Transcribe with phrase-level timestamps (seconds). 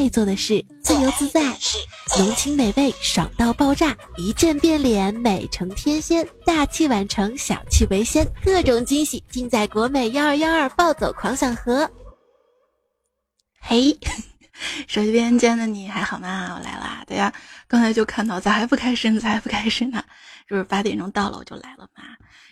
[0.00, 1.42] 爱做的事，自由自在，
[2.18, 11.90] 浓情美味，爽到爆炸，一键变脸，美成天仙，大器晚成，小气为先，各种惊喜尽在国美幺二幺二暴走狂想盒。
[13.60, 13.94] 嘿，
[14.88, 16.54] 手机边间的你还好吗？
[16.54, 17.04] 我来啦！
[17.06, 17.30] 大家
[17.68, 19.20] 刚才就看到，咋还不开始？
[19.20, 20.02] 咋还不开始呢？
[20.48, 22.02] 是不是八点钟到了我就来了嘛？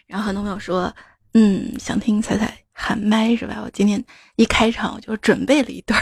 [0.06, 0.94] 然后很多朋友说，
[1.32, 3.62] 嗯，想听彩彩喊麦是吧？
[3.64, 4.04] 我今天
[4.36, 5.98] 一开场我就准备了一段。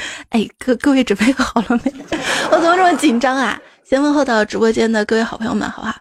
[0.30, 1.92] 哎，各各位准备好了没？
[2.50, 3.58] 我怎么这么紧张啊？
[3.88, 5.94] 先问候到直播间的各位好朋友们，好不好？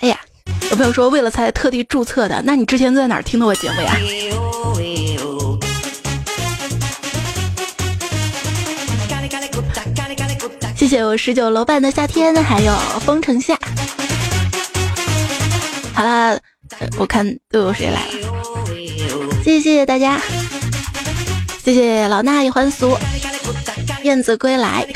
[0.00, 0.18] 哎呀，
[0.70, 3.96] 有朋友说为了才特地注册的，那你之前在哪儿听的我节目呀？
[10.76, 13.58] 谢谢我十九楼半的夏天，还有风城夏。
[15.94, 16.38] 好了，
[16.98, 20.20] 我看都有谁来了，谢谢大家，
[21.66, 22.96] 谢谢老衲一还俗，
[24.04, 24.86] 燕子归来。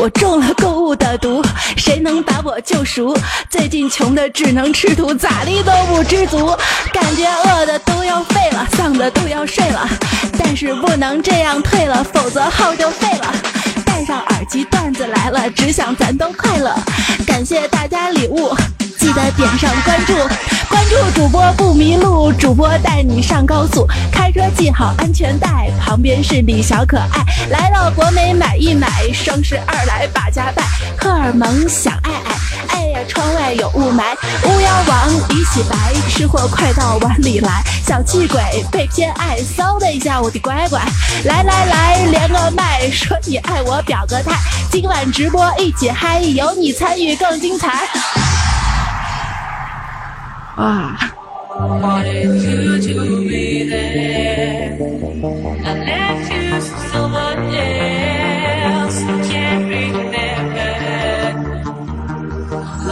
[0.00, 1.42] 我中了购物的毒，
[1.76, 3.14] 谁能把我救赎？
[3.50, 6.56] 最近穷的只能吃土，咋地都不知足，
[6.90, 9.86] 感觉饿的都要废了，丧的都要睡了，
[10.38, 13.30] 但是不能这样退了，否则号就废了。
[13.84, 16.74] 戴上耳机，段子来了，只想咱都快乐。
[17.26, 18.56] 感谢大家礼物。
[19.00, 20.12] 记得点上关注，
[20.68, 27.24] 关注主播不迷路，主播带你上高速，开车系好安全带，旁边是李小可爱。
[27.48, 30.62] 来到国美买一买，双十二来把家拜，
[30.98, 34.02] 荷尔蒙想爱爱，哎呀窗外有雾霾，
[34.44, 38.38] 巫妖王已洗白，吃货快到碗里来，小气鬼
[38.70, 40.78] 被偏爱，嗖的一下我的乖乖，
[41.24, 44.36] 来来来连个麦，说你爱我表个态，
[44.70, 47.88] 今晚直播一起嗨，有你参与更精彩。
[50.62, 50.92] Ah.
[51.80, 54.76] Wanted you to be there.
[55.64, 58.98] I left you to someone else.
[59.30, 60.72] Can't remember.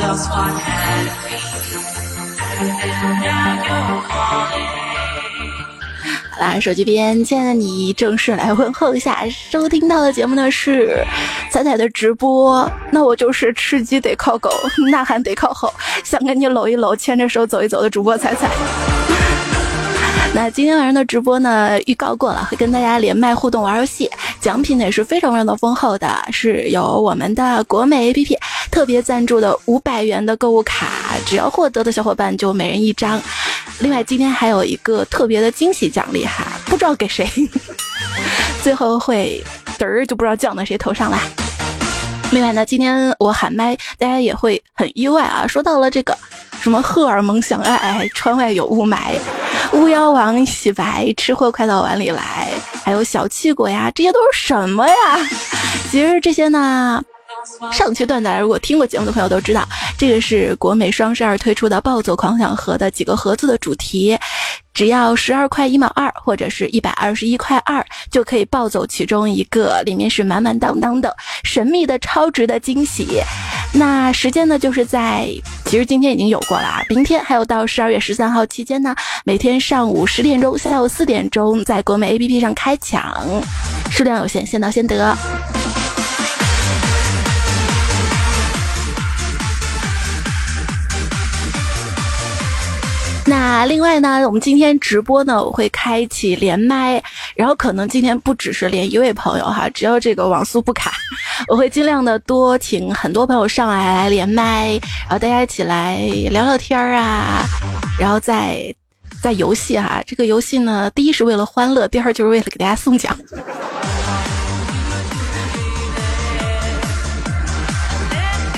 [0.00, 1.08] Lost what had.
[2.58, 4.78] And now you're calling.
[6.38, 9.25] 来，手机边亲爱的你，正式来问候一下。
[9.28, 11.04] 收听到的节目呢是
[11.50, 14.48] 彩彩的直播，那我就是吃鸡得靠狗，
[14.91, 15.72] 呐喊得靠吼，
[16.04, 18.48] 想跟你搂一搂，牵着手走一走的主播彩彩。
[20.34, 24.09] 那今天晚上的直播呢，预告过了，会跟大家连麦互动玩游戏，
[24.41, 28.37] 奖品呢也是非常非常的丰厚的，是有我们的国美 APP
[28.71, 30.87] 特别赞助的五百元的购物卡，
[31.27, 33.21] 只要获得的小伙伴就每人一张。
[33.81, 37.28] 另外今天还有一个特别的惊喜奖励哈，不知道给谁，
[38.62, 39.43] 最后会
[39.78, 41.21] 嘚儿就不知道降到谁头上啦。
[42.33, 46.16] 另外呢，今天我喊麦，大家也会很意外啊，说到了这个
[46.61, 49.16] 什么荷尔蒙想爱爱，窗外有雾霾。
[49.72, 52.50] 巫妖王洗白，吃货快到碗里来，
[52.84, 54.95] 还有小气鬼呀，这些都是什么呀？
[55.91, 57.03] 其实这些呢，
[57.72, 59.66] 上期段子如果听过节目的朋友都知道，
[59.97, 64.19] 这个是国美双十二推出的暴走狂想盒的几个盒子的主题。
[64.75, 73.20] 只要十二块一毛二，或者是一百二十一块二，就可以暴走其中一个，里面是满满当当的神秘的超值的惊喜。
[73.75, 75.28] 那时间呢，就是在
[75.65, 78.94] 其实今天已经有过了啊，明天还有到十二月十三号期间呢，
[79.25, 83.12] 每天上午十点钟、下午四点钟，在国美 APP 上开抢，
[83.91, 85.16] 数量有限，先到先得。
[93.28, 97.03] 那另外呢，我们今天直播呢，我会开启连麦，
[97.37, 100.94] 然后可能今天不只是连一位朋友哈，只要这个网速不卡，
[101.49, 104.71] 我会尽量的多请很多朋友上来来连麦，
[105.03, 105.99] 然后大家一起来
[106.31, 107.45] 聊聊天儿啊，
[108.01, 108.75] 然后再
[109.21, 113.15] 在游戏哈，这个游戏呢，第一是为了欢乐，第二就是为了给大家送奖，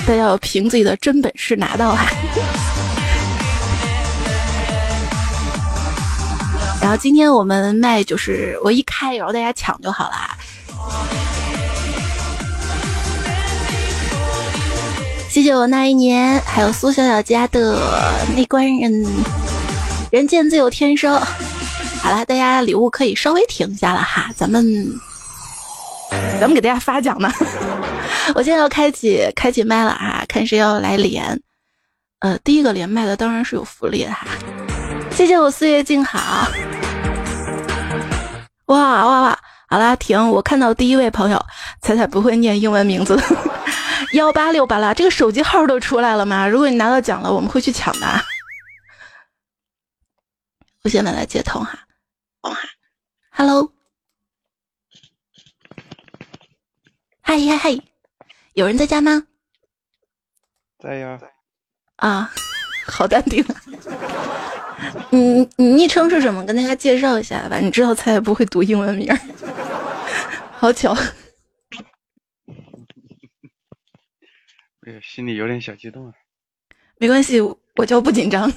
[0.07, 2.07] 大家要凭自己的真本事拿到哈。
[6.81, 10.15] 然后今天我们卖就是我一开，然后大家抢就好了。
[15.29, 17.79] 谢谢我那一年，还有苏小小家的
[18.35, 19.05] 内关人，
[20.11, 21.13] 人见自有天生。
[22.01, 24.65] 好了，大家礼物可以稍微停一下了哈，咱们
[26.39, 27.31] 咱们给大家发奖呢。
[28.35, 31.39] 我现在要开启开启麦了啊，看谁要来连。
[32.19, 34.27] 呃，第一个连麦的当然是有福利的哈。
[35.11, 36.47] 谢谢我四月静好。
[38.71, 39.39] 哇哇哇！
[39.67, 40.29] 好啦，停！
[40.31, 41.45] 我看到第一位朋友，
[41.81, 43.23] 彩彩不会念英文名字的，
[44.13, 46.47] 幺八六八啦，这个手机号都出来了吗？
[46.47, 48.07] 如果你拿到奖了，我们会去抢的。
[50.83, 51.79] 我现在来接通哈。
[53.29, 53.73] Hello，
[57.21, 57.77] 嗨嗨嗨，
[58.53, 59.23] 有人在家吗？
[60.79, 61.19] 在呀。
[61.97, 62.31] 啊，
[62.87, 63.45] 好淡定。
[65.11, 66.43] 你你昵称是什么？
[66.45, 67.59] 跟大家介绍一下吧。
[67.59, 69.07] 你知道菜不会读英文名，
[70.53, 70.93] 好巧。
[74.83, 76.13] 哎呀，心里有点小激动啊。
[76.97, 77.39] 没关系，
[77.75, 78.51] 我就不紧张。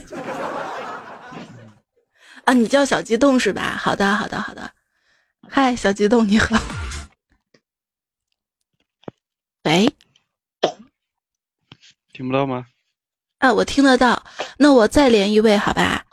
[2.44, 3.76] 啊，你叫小激动是吧？
[3.78, 4.70] 好的，好的，好的。
[5.48, 6.56] 嗨，小激动，你好。
[9.64, 9.90] 喂，
[12.12, 12.66] 听不到吗？
[13.38, 14.24] 啊，我听得到。
[14.58, 16.04] 那我再连一位，好吧？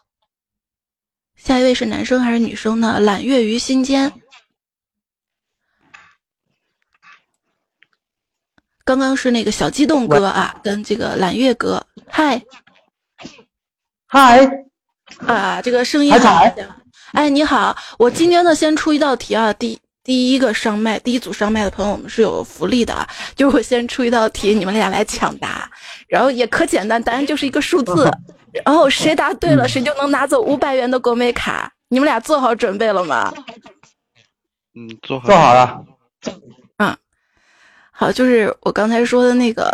[1.43, 2.99] 下一位是男生还是女生呢？
[2.99, 4.13] 揽月于心间。
[8.85, 11.83] 刚刚是那个小激动哥啊，跟这个揽月哥。
[12.07, 12.39] 嗨，
[14.05, 14.47] 嗨，
[15.25, 16.43] 啊，这个声音好。
[17.13, 19.79] 哎，你好，我今天呢先出一道题啊，第
[20.11, 25.71] 第一个上麦，第一组上麦的朋友，我们是有福利的啊，就是我先出一道题，你们俩来抢答，
[26.09, 28.11] 然后也可简单，答案就是一个数字，
[28.65, 33.33] 然后谁答对了，谁就能拿走五百元的国美卡，你们俩做好准备了吗？
[34.75, 35.85] 嗯，做好做好了。
[36.79, 36.97] 嗯，
[37.93, 39.71] 好，就是我刚才说的那个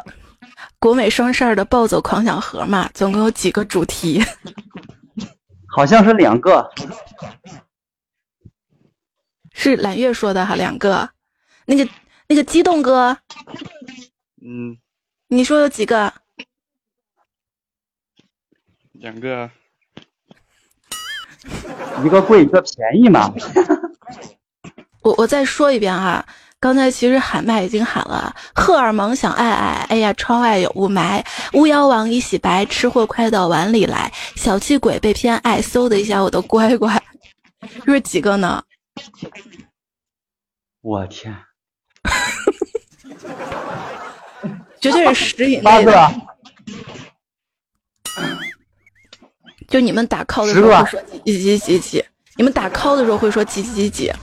[0.77, 4.23] 国美双十二的暴走狂想盒嘛，总共有几个主题？
[5.67, 6.69] 好像是两个，
[9.59, 11.09] 是揽月说的哈，两个，
[11.65, 11.89] 那个
[12.27, 13.17] 那个激动哥，
[14.39, 14.77] 嗯，
[15.29, 16.13] 你说有几个？
[18.93, 19.49] 两个，
[22.03, 23.33] 一个贵一个便宜嘛。
[25.01, 26.23] 我我再说一遍哈。
[26.59, 31.23] 刚才其实喊麦已经喊了，荷尔蒙想爱爱，哎呀，窗外有雾霾，
[31.53, 37.01] 巫妖王已洗白，吃货快到碗里来，小气鬼被偏爱，嗖的一下我的乖乖，
[37.85, 38.63] 这是几个呢？
[40.81, 41.35] 我天，
[44.79, 46.13] 绝对是十以内的。
[49.67, 52.05] 就你们打 call 的时候会说几几几几，
[52.37, 54.13] 你们打 call 的时候会说几几几几。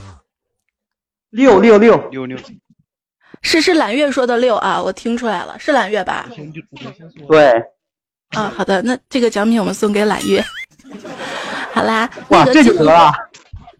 [1.29, 2.35] 六六六六六，
[3.41, 6.27] 是是揽月说的六啊，我听出来了，是揽月吧？
[7.27, 7.63] 对，
[8.29, 10.43] 啊，好的，那这个奖品我们送给揽月。
[11.73, 13.11] 好啦，哇，这就得了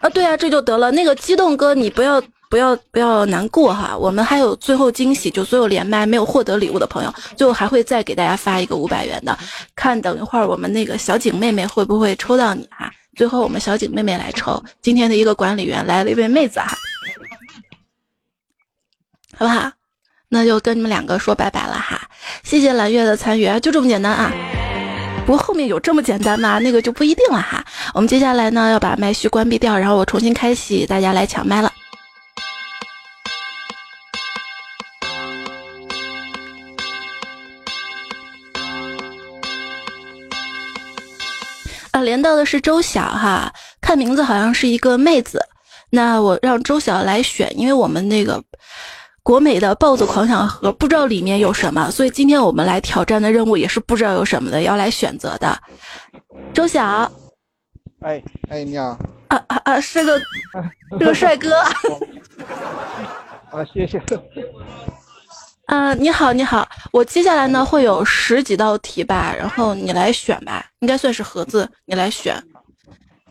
[0.05, 0.09] 啊？
[0.09, 0.91] 对啊，这就得了。
[0.91, 9.37] 那个激动哥，你不要不要不要难过哈，我们还有最后惊喜，就所有连麦没有获得礼物的朋友，最后还会再给大家发一个五百元的。
[9.75, 12.91] 看等一会儿我们那个小景妹妹会不会抽到你哈？
[13.15, 16.77] 最后我们小景妹妹来抽，今天的一个管理员来了一位妹子哈。
[19.37, 19.71] 好不好？
[20.29, 22.01] 那就跟你们两个说拜拜了哈！
[22.43, 24.31] 谢谢蓝月的参与，就这么简单啊！
[25.25, 26.59] 不过后面有这么简单吗？
[26.59, 27.65] 那个就不一定了哈。
[27.95, 31.73] 我们接下来呢要把麦序关闭掉，然后我重新开启，大家来抢麦了。
[41.89, 45.41] 啊，连到的是周晓哈，看名字好像是一个妹子。
[45.89, 48.43] 那我让周晓来选，因为我们那个。
[49.25, 55.59] 国美的暴走狂想盒不知道里面有什么，所以今天我们来挑战的任务也是不知道有什么的，要来选择的。
[56.53, 57.11] 周晓，
[58.01, 58.95] 哎哎，你好，
[59.29, 60.21] 啊啊啊，是个
[60.99, 61.59] 是个帅哥。
[63.49, 63.99] 啊，谢谢。
[65.65, 72.39] 啊，你好你好，我接下来呢会有十几道题吧，然后你来选吧，应该算是盒子，你来选，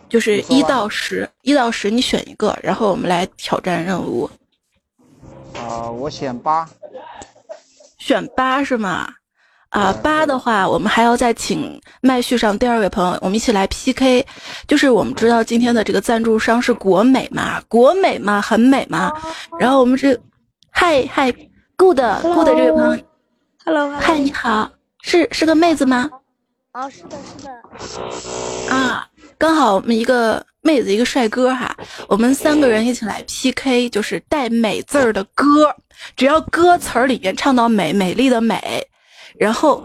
[0.08, 4.28] 就是一到十，一到十你选一个，然后我们来挑战任务。
[5.54, 6.68] 啊，我选八，
[7.98, 9.08] 选八是吗？
[9.70, 14.24] 啊，八的话，我们还要再请麦序上第二位朋友，我们一起来 PK。
[14.68, 19.12] 就是我们知道今天的这个赞助商是国美嘛，国美嘛，很美嘛。
[19.58, 20.16] 然后我们这，
[20.70, 21.32] 嗨嗨
[21.76, 23.04] ，good good 这位朋友
[23.64, 24.70] ，hello，嗨，你好，
[25.02, 26.08] 是是个妹子吗？
[26.72, 27.16] 哦，是的，
[27.80, 27.98] 是
[28.68, 28.72] 的。
[28.72, 30.44] 啊，刚好我们一个。
[30.64, 31.76] 妹子一个帅哥哈，
[32.08, 35.76] 我们三个人一起来 PK，就是带美字儿的歌，
[36.16, 38.82] 只要歌词儿里面唱到美美丽的美，
[39.38, 39.84] 然后，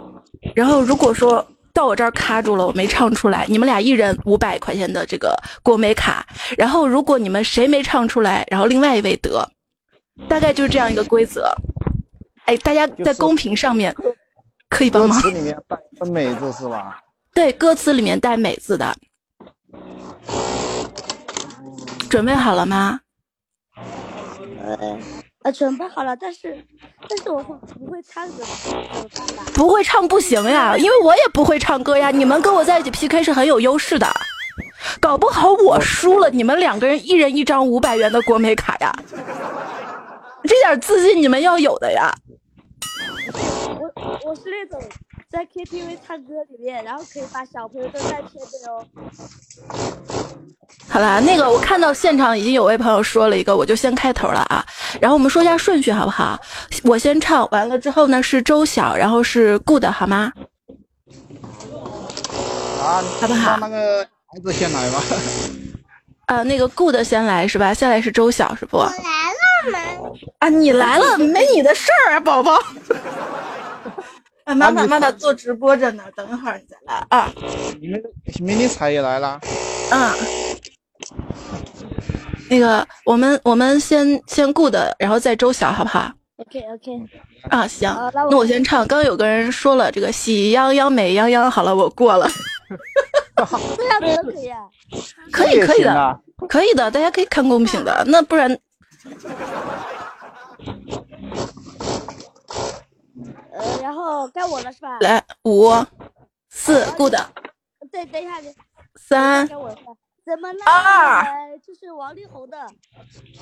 [0.55, 6.25] 然后如果说到我这儿卡住了，我没唱出来，你们俩一人五百块钱的这个国美卡，
[6.57, 9.45] 然后如果你们谁没唱出来，然后另外一位得，
[10.29, 11.53] 大概就是这样一个规则。
[12.45, 13.93] 哎，大家在公屏上面，
[14.69, 15.21] 可以帮忙。
[15.21, 17.01] 歌词里面带美字是吧？
[17.33, 18.95] 对，歌词里面带美字的。
[22.09, 22.99] 准备好了吗？
[24.63, 24.97] 呃
[25.43, 26.65] 呃，准备好了，但是
[27.07, 28.43] 但是我会不会唱歌？
[29.53, 32.11] 不会唱不行呀，因为我也不会唱歌呀。
[32.11, 34.07] 你们跟我在一起 PK 是很有优势的，
[34.99, 38.91] 搞不好我输了，你们两个人一人一张五百元的国美卡呀。
[40.43, 42.13] 这点自信你们要有的呀。
[43.79, 44.81] 我我是那种
[45.31, 48.33] 在 KTV 唱歌里面，然后可以把小朋友都带偏
[48.63, 48.83] 的哦。
[50.87, 54.65] 好啦，那个我看到现场已经有位朋友说了一个，我就先开头了啊。
[54.99, 56.39] 然后我们说一下顺序好不好？
[56.83, 60.33] 我先唱完了之后呢是周晓，然后是 Good 好吗？
[62.81, 65.03] 啊，好不好让那个孩子先来吧。
[66.25, 67.71] 啊， 那个 Good 先来是吧？
[67.71, 68.79] 下来是周晓是不？
[68.79, 69.79] 来了吗？
[70.39, 72.59] 啊，你来了，没你的事儿啊，宝宝。
[74.49, 77.31] 啊，妈妈，妈妈做直播着呢，等一会儿你再来啊。
[77.79, 78.01] 你们
[78.41, 79.39] 迷你彩也来了，
[79.91, 80.11] 嗯，
[82.49, 86.91] 那个，我们我们先先 good，然后再周晓，好不好？OK OK，
[87.51, 88.79] 啊，行那我先唱。
[88.87, 92.27] 刚刚有个人说了这个喜羊羊美羊羊，好了，我过了，
[93.77, 94.57] 这样子都可以啊。
[95.31, 98.57] 可以可以的，可以的，大家可以看公屏的，那不然
[103.59, 104.97] 呃，然后该我了是吧？
[105.01, 105.69] 来五
[106.49, 107.13] 四 good
[107.91, 108.53] 对，等一下，你
[108.95, 109.75] 三该我了？
[110.25, 110.59] 怎么了？
[110.65, 112.57] 二呃就是王力宏的，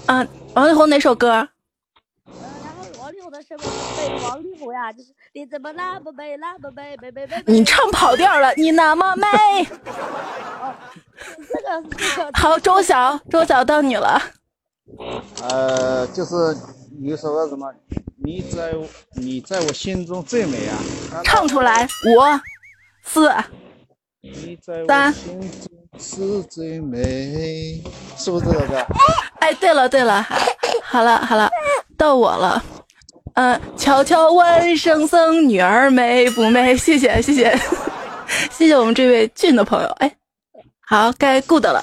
[0.06, 1.30] 啊，王力宏哪首歌？
[1.30, 2.34] 呃，
[2.64, 3.64] 然后王力宏的什么？
[3.96, 7.54] 对，王力宏呀，就是你怎么那么美，那么美，美美美美。
[7.54, 9.28] 你唱跑调了，你那么美。
[11.20, 14.20] 这个这个好，周晓，周晓到你了。
[15.50, 16.36] 呃，就是
[17.02, 17.74] 有一首歌什么，
[18.28, 18.74] 你在
[19.14, 20.76] 你在我心中最美啊，
[21.14, 22.20] 啊唱出来，五
[23.02, 23.30] 四
[24.86, 27.82] 三我心中是最美，
[28.18, 28.86] 是不是这首歌？
[29.40, 30.22] 哎，对了对了，
[30.84, 31.50] 好了好了，
[31.98, 32.62] 到我了。
[33.36, 36.76] 嗯、悄悄问圣僧女儿美不美？
[36.76, 37.58] 谢谢谢谢
[38.52, 39.88] 谢谢我们这位俊的朋友。
[40.00, 40.14] 哎，
[40.86, 41.82] 好，该 good 了。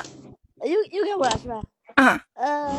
[0.61, 1.63] 又又该我了是吧？
[1.95, 2.71] 啊、呃，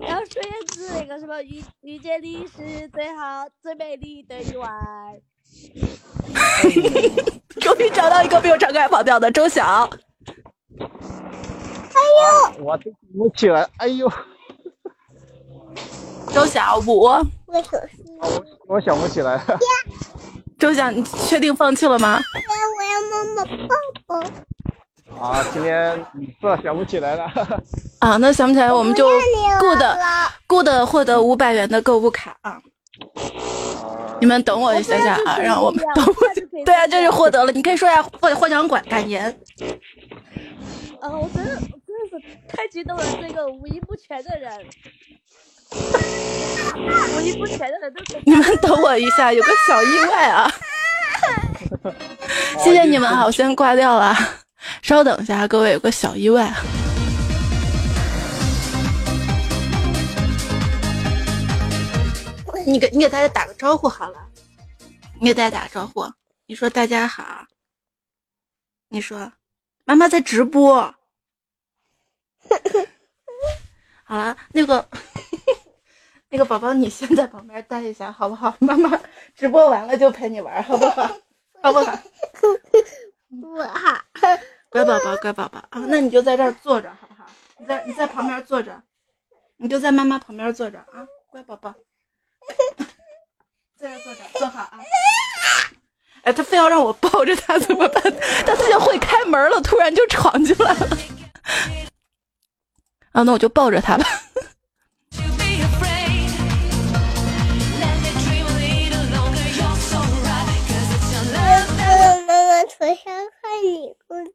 [0.00, 4.68] 然后孙燕姿那个什么遇遇见你是最好最美丽的意外。
[7.60, 9.88] 终于找到一个没有唱歌还跑调的周晓。
[12.60, 14.10] 我都想不起来，哎呦，
[16.32, 19.58] 周晓五，我我我想不起来了。
[20.58, 22.20] 周晓，你确定放弃了吗？
[22.34, 23.74] 我要妈妈抱
[24.06, 24.20] 抱。
[25.16, 26.04] 啊，今天
[26.40, 27.24] 这想不起来了。
[28.00, 29.08] 啊，那想不起来我们就
[29.58, 29.82] good
[30.46, 32.58] good 获得五百元的购物卡啊。
[34.20, 36.14] 你们等我一下下啊，让我们等我。
[36.64, 39.24] 对啊，这是获得了，你可以说一下获获奖感感言。
[41.00, 44.52] 啊，我真的真的是太激动了，这个五音不全的人，
[47.16, 50.50] 五音不全的人都是你们等我一下，有个小意外啊！
[52.58, 54.16] 谢谢你们啊，我先挂掉了，
[54.82, 56.46] 稍等一下，各位有个小意外。
[56.46, 56.62] 啊
[62.66, 64.28] 你给你给大家打个招呼好了，
[65.20, 66.12] 你给大家打个招呼，
[66.44, 67.46] 你说大家好，
[68.90, 69.32] 你说
[69.86, 70.94] 妈妈在直播。
[74.04, 74.86] 好了，那个
[76.28, 78.54] 那个宝宝，你先在旁边待一下，好不好？
[78.60, 79.00] 妈妈
[79.34, 81.06] 直播完了就陪你玩，好不好？
[81.62, 81.98] 好不好？
[83.30, 84.02] 我哈，
[84.70, 87.28] 乖宝宝，乖宝宝啊，那你就在这儿坐着，好不好？
[87.58, 88.82] 你在你在旁边坐着，
[89.58, 91.74] 你就在妈妈旁边坐着啊，乖宝宝，
[93.76, 94.78] 在这坐着，坐好啊。
[96.22, 98.02] 哎，他非要让我抱着他怎么办？
[98.46, 100.98] 他自己会开门了，突然就闯进来了。
[103.12, 104.04] 啊，那我就抱着他吧。
[112.68, 113.04] 妈妈腿上
[113.40, 114.34] 看你工作。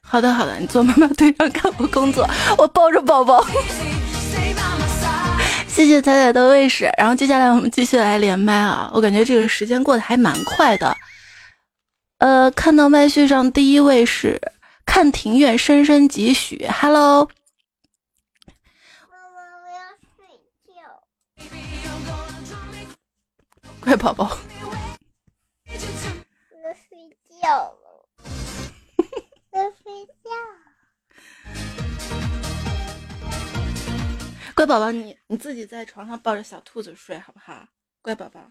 [0.00, 2.24] 好的，好的，你做妈妈腿上看我工作，
[2.56, 3.44] 我抱着宝宝。
[5.66, 8.88] 谢谢彩彩的卫士，然后接下来我们继续来连麦啊！
[8.94, 10.96] 我感觉这个时间过得还蛮快的。
[12.18, 14.40] 呃，看到麦序上第一位是
[14.86, 17.28] 看庭院深深几许，Hello，
[19.10, 19.80] 妈妈，我要
[20.14, 20.24] 睡
[20.68, 21.02] 觉，
[23.80, 24.38] 乖宝宝，
[27.44, 27.76] 觉了，
[29.52, 30.30] 睡觉。
[34.56, 37.68] 乖宝宝，你你自己在床上抱着小兔子睡好不好？
[38.00, 38.50] 乖宝宝，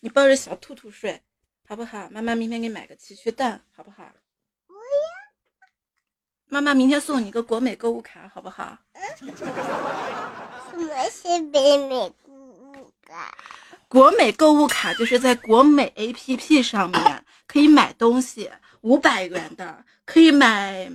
[0.00, 1.22] 你抱着小兔兔睡，
[1.68, 2.08] 好好不好？
[2.10, 4.12] 妈妈明天给你买个奇趣蛋，好不好？
[6.46, 8.76] 妈妈明天送你个国美购物卡，好不好？
[9.16, 9.32] 什么
[11.08, 13.34] 是北美购物卡？
[13.92, 20.90] 国美购物卡就是在国美 APP 上面可以买东西，五百元的可以买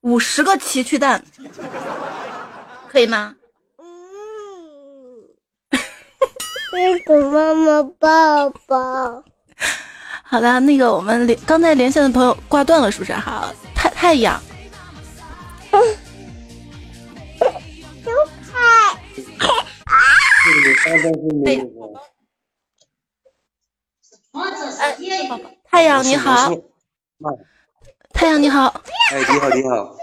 [0.00, 1.22] 五十个奇趣蛋，
[2.88, 3.36] 可以吗？
[3.78, 3.86] 嗯，
[6.72, 9.22] 那个妈妈抱抱。
[10.24, 13.12] 好的，那个我们连刚才连线的朋友挂断了，是不是？
[13.12, 14.42] 好，太太阳。
[21.46, 22.11] 哎， 宝
[24.32, 24.40] 宝，
[25.70, 26.50] 太阳你好，
[28.14, 28.66] 太阳你好，
[29.12, 29.96] 哎，你好，你好，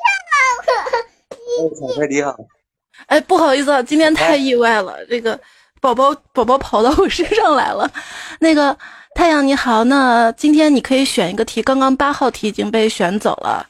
[1.57, 2.37] 哎，彩彩你好，
[3.07, 5.39] 哎，不好意思啊，今天太意外了，这个
[5.81, 7.91] 宝宝宝宝跑到我身上来了。
[8.39, 8.77] 那个
[9.15, 13.67] 太阳你好，那今天你可以选一个题，刚刚八号题已经被选走了，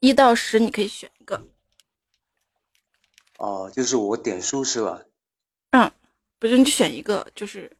[0.00, 1.42] 一到十你可以选一个。
[3.36, 5.02] 哦，就是我点数是吧？
[5.72, 5.90] 嗯，
[6.38, 7.70] 不是，你就选一个，就是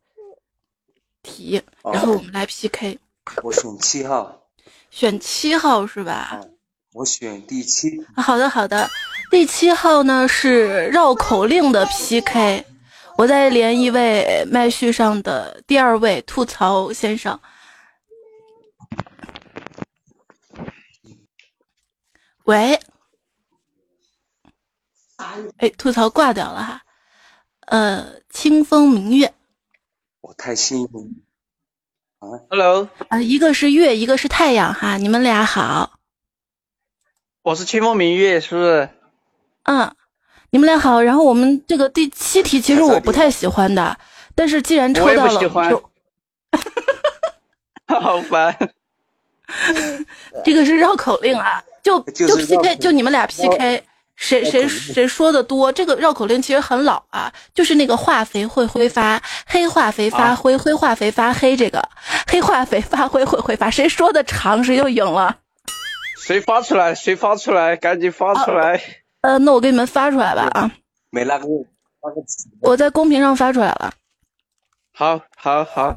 [1.23, 2.99] 题，哦然后我们来 PK。
[3.43, 4.43] 我选七号，
[4.91, 6.41] 选七号是吧？
[6.93, 8.05] 我选第七。
[8.15, 8.89] 啊好的，好的。
[9.31, 12.65] 第七号呢是绕口令的 PK，
[13.17, 17.39] 我再连一位麦序上的第二位吐槽先生。
[22.45, 22.81] 喂，
[25.59, 26.83] 哎，吐槽挂掉了哈。
[27.67, 29.33] 呃，清风明月
[30.21, 31.23] 我太幸运
[32.19, 35.99] 啊！Hello，啊、一个是月，一个是太阳哈，你们俩好。
[37.43, 38.91] 我是清风明月，是不是？
[39.63, 39.95] 嗯，
[40.51, 41.01] 你们俩好。
[41.01, 43.99] 然后我们这个第七题其实我不太喜欢的，
[44.35, 45.91] 但是既然抽我也到了，不喜欢就
[47.89, 48.55] 好烦。
[50.45, 53.83] 这个是绕口令啊，就就 PK，就你们俩 PK，
[54.21, 55.73] 谁谁谁说的多？
[55.73, 61.83] 这个绕口令其实很老啊，就是那个化肥会挥发，黑化肥发灰，灰化肥发黑，这个
[62.29, 65.39] 黑化肥发灰会挥发，谁说的长谁就赢了。
[66.19, 66.95] 谁发出来？
[66.95, 67.77] 谁发出来？
[67.77, 68.81] 赶紧发出来！
[69.23, 70.71] 呃，那我给你们发出来吧啊，
[71.11, 71.47] 没那个
[72.03, 72.23] 那个
[72.61, 73.93] 我在公屏上发出来了。
[74.93, 75.95] 好，好，好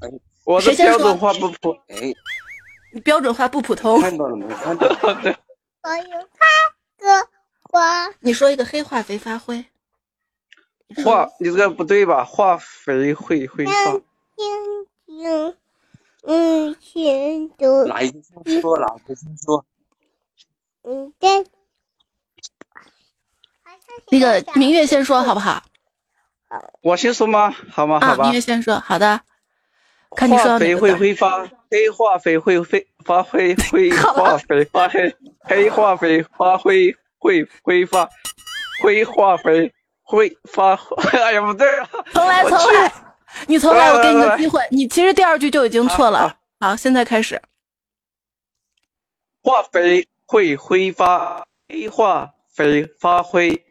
[0.00, 0.08] 哎。
[0.44, 2.12] 我的标准化不普，哎，
[2.92, 4.46] 你标准化不普通，看到了没？
[4.54, 4.94] 看到了。
[5.82, 6.46] 我有他
[6.98, 7.28] 个
[7.76, 9.62] 花，你说一个黑化肥发灰。
[11.04, 12.24] 化，你这个不对吧？
[12.24, 13.72] 化肥会挥发。
[14.34, 14.48] 天
[15.04, 15.56] 天
[16.22, 18.78] 嗯，全都哪一个先说？
[18.78, 19.66] 哪个先说？
[20.84, 21.44] 嗯对。
[24.10, 25.62] 那个明月先说好不好？
[26.80, 27.54] 我先说吗？
[27.70, 27.98] 好吗？
[28.00, 28.40] 啊，好吧明月。
[28.40, 29.20] 先说，好的。
[30.16, 38.08] 看你说化肥会挥发，黑化肥会挥发灰， 灰化肥发黑，黑化肥发灰会挥发，
[38.80, 40.78] 灰化肥挥发。
[41.12, 41.88] 哎呀，不对啊！
[42.12, 42.92] 重来，重来，
[43.48, 44.60] 你重来，我给你个机会。
[44.70, 46.38] 你其实第二句就已经错了。
[46.60, 47.42] 好，现在开始。
[49.42, 53.64] 化肥会挥发，黑化肥发灰，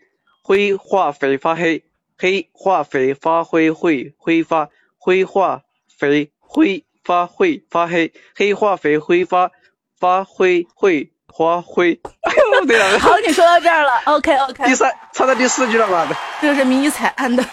[0.44, 1.84] 灰化肥发黑，
[2.18, 9.50] 黑化肥发灰会挥发，灰化肥挥发会发黑，黑化肥挥发
[9.98, 12.00] 发灰会发灰。
[12.22, 13.92] 哎呦， 对了，好，你说到这儿了。
[14.06, 16.08] OK OK，第三唱到第四句了吧？
[16.42, 17.44] 这个是迷你彩按的。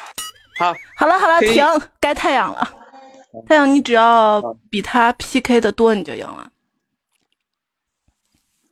[0.59, 1.65] 好，好了好了，停，
[2.01, 2.73] 该太阳了。
[3.49, 6.51] 太阳，你只要比他 PK 的多，你就赢了。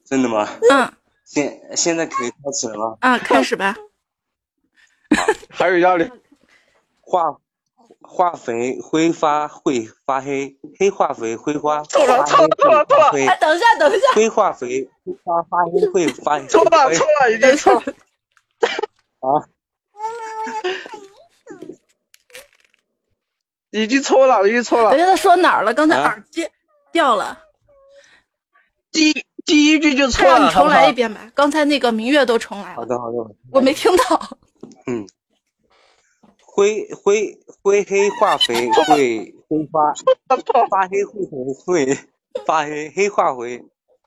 [0.05, 0.49] 真的吗？
[0.71, 0.93] 嗯
[1.25, 2.97] 现现在可以开始了吗？
[3.01, 3.77] 啊，开始吧。
[5.49, 6.11] 还有要领。
[7.01, 7.23] 化
[8.03, 16.47] 化肥挥发会发黑，黑化肥挥发错了错了错了错了等一下，等一下，灰化肥挥发发黑会发黑。
[16.47, 17.83] 错了错了，已经错了。
[19.21, 19.27] 啊！
[23.71, 24.91] 已经错了，已经错了。
[24.91, 25.73] 等一下，他说哪儿了？
[25.75, 26.49] 刚才啊耳机
[26.91, 27.39] 掉了。
[28.91, 29.13] 第
[29.45, 31.21] 第一句就错了，你重来一遍吧。
[31.35, 33.19] 刚才那个明月都重来了，好的好的。
[33.53, 34.37] 我没听到。
[34.87, 35.07] 嗯，
[36.53, 39.95] 灰灰灰黑化肥会挥发
[40.69, 41.99] 发黑会会
[42.47, 43.63] 发黑黑化肥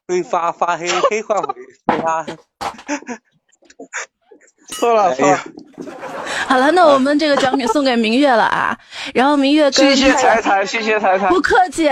[0.08, 1.48] 挥发发黑黑化肥
[1.88, 2.26] 挥发。
[4.70, 5.44] 错了错了哎。
[6.48, 8.78] 好了，那我们这个奖品送给明月了啊。
[9.14, 11.28] 然后明月跟谢谢彩彩，谢谢彩彩。
[11.30, 11.90] 不客气。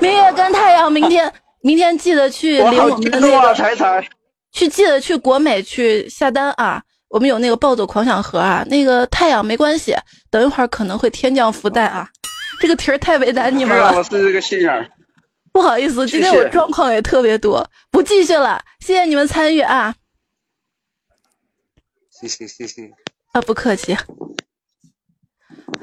[0.00, 4.06] 明月跟太阳，明天明天记得去领我们的激动啊，那个，彩彩。
[4.52, 6.82] 去记得去国美去下单啊。
[7.12, 9.94] 我们有那个暴走狂想盒啊，那个太阳没关系，
[10.30, 12.08] 等一会儿可能会天降福袋啊。
[12.58, 14.02] 这个题儿太为难你们了让我。
[14.02, 14.90] 是这个心眼儿。
[15.52, 19.94] 不好意思，今天我状况也特别多，不继续了，谢谢你们参与啊
[22.10, 22.90] 谢谢谢谢。
[23.32, 23.92] 啊，不客气。
[23.92, 23.98] 哎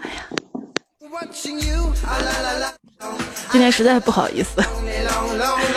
[0.10, 0.24] 呀
[3.52, 4.64] 今天实在不好意思，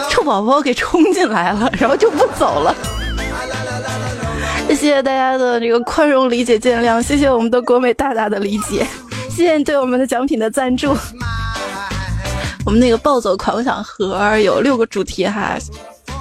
[0.08, 2.74] 臭宝宝给冲进来了，然后就不走了。
[4.74, 8.86] 谢谢大家的这个宽容、理解、见谅，谢谢我们的国美大大的理解，
[9.28, 10.96] 谢谢对我们的奖品的赞助。
[12.64, 15.56] 我们那个暴走狂想盒有六个主题哈，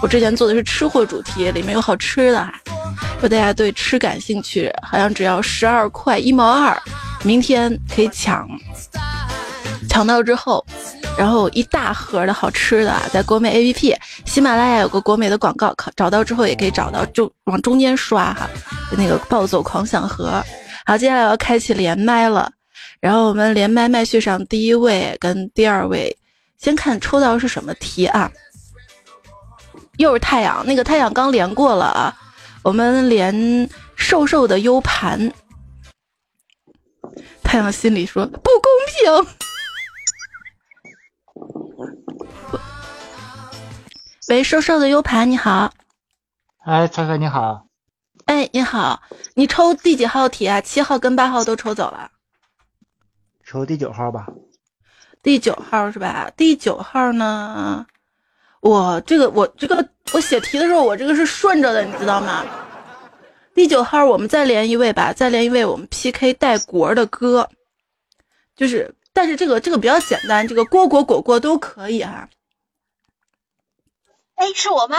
[0.02, 2.54] 我之前做的是吃货主题，里面有好吃的哈。
[3.16, 6.78] 如果大家对吃感兴趣，好像只要十二块一毛二，
[7.24, 8.48] 明天可以抢，
[9.92, 10.66] 抢到之后，
[11.18, 13.94] 然后一大盒的好吃的啊，在国美 APP、
[14.26, 18.50] 喜马拉雅有个国美的广告，找到之后也可以找到，就往中间刷哈，
[18.98, 20.42] 那个暴走狂想盒。
[20.86, 22.50] 好，接下来我要开启连麦了，
[23.02, 26.18] 然后我们连麦麦序上第一位跟第二位，
[26.58, 28.32] 先看抽到是什么题啊？
[29.98, 32.16] 又是太阳，那个太阳刚连过了啊。
[32.64, 35.34] 我们连瘦瘦的 U 盘，
[37.44, 39.51] 太阳心里说不公平。
[44.32, 45.74] 喂，瘦瘦的 U 盘，你好。
[46.64, 47.68] 哎，彩彩你好，
[48.28, 49.02] 哎，你好，
[49.34, 50.62] 你抽第几号题啊？
[50.62, 52.10] 七号跟八号都抽走了，
[53.46, 54.28] 抽第九号吧。
[55.22, 56.32] 第九号是吧？
[56.38, 57.86] 第九号呢？
[58.62, 62.46] 我这个我这个我写题的时候，我这个是顺着的，你知道吗？
[63.54, 67.50] 第九号，我们再连一位吧，再连一位，我们 PK 带国的歌，
[68.56, 72.30] 就是，但是这个这个比较简单，这个锅果果果都可以哈、
[74.42, 74.98] 哎，是我吗？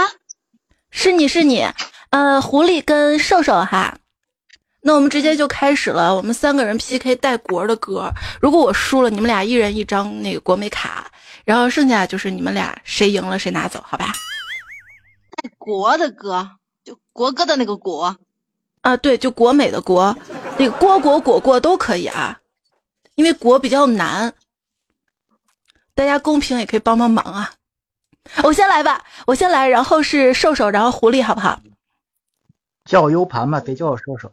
[0.93, 1.67] 是你是你，
[2.11, 3.99] 呃，狐狸跟瘦瘦哈，
[4.83, 11.11] 那我们直接就开始了，我们三个人 PK 带国的歌，如果我输了，你们俩一人一张那个国美卡，
[11.45, 14.13] 然后剩下就是你们俩谁赢了谁拿走，好吧？
[15.43, 16.49] 带国的歌，
[16.85, 18.17] 就国歌的那个国。
[18.83, 20.17] 啊，对，就国美的国，
[20.57, 22.39] 那个郭国果果都可以啊，
[23.17, 24.35] 因为国比较难，
[25.97, 27.53] 大家公屏也可以帮帮忙啊。
[28.45, 31.61] 我先来吧，我先来，然后是瘦瘦，然后狐狸，好不好？
[32.85, 34.33] 叫我 U 盘吧，别叫我瘦瘦。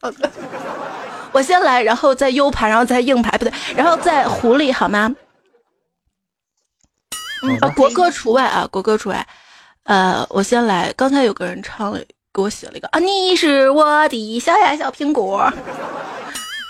[1.32, 5.14] 我先来，然后再 U 盘，然后再硬盘，不对，然后再狐狸，好吗？
[7.42, 9.26] 嗯啊，国歌除外啊，国歌除外。
[9.84, 11.98] 呃，我先来，刚才有个人唱了，
[12.32, 15.52] 给我写了一个啊，你是我的小呀小苹果。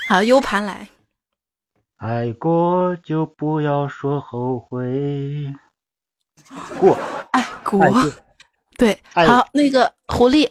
[0.09, 0.88] 好，U 盘来。
[1.98, 5.55] 爱过就不要说后悔。
[6.78, 6.98] 过，
[7.33, 7.80] 爱国，
[8.76, 10.50] 对，好，那个狐狸，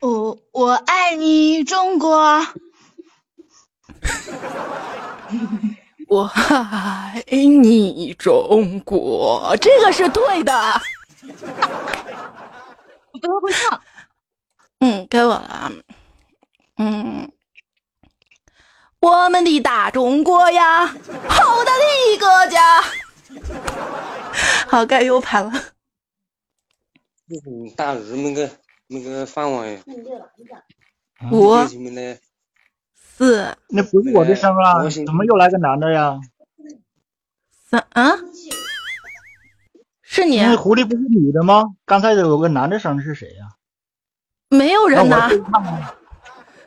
[0.00, 2.46] 我我爱你中国。
[6.08, 10.52] 我爱你中国，这个是对的。
[13.12, 13.80] 我不太会唱。
[14.80, 15.72] 嗯，该我了啊。
[16.76, 17.32] 嗯，
[19.00, 21.82] 我们的大中国呀，好大的
[22.12, 22.84] 一个家。
[24.68, 25.52] 好，该 U 盘了。
[27.28, 28.50] 就是大日那个
[28.88, 29.80] 那个饭碗呀，
[31.30, 31.56] 五？
[32.94, 36.18] 四那不是我的声啊，怎么又来个男的呀？
[37.70, 38.12] 三啊，
[40.02, 40.40] 是你？
[40.40, 41.64] 那狐狸不是女的吗？
[41.86, 43.56] 刚才有个男的声是谁呀？
[44.48, 45.38] 没有人呐那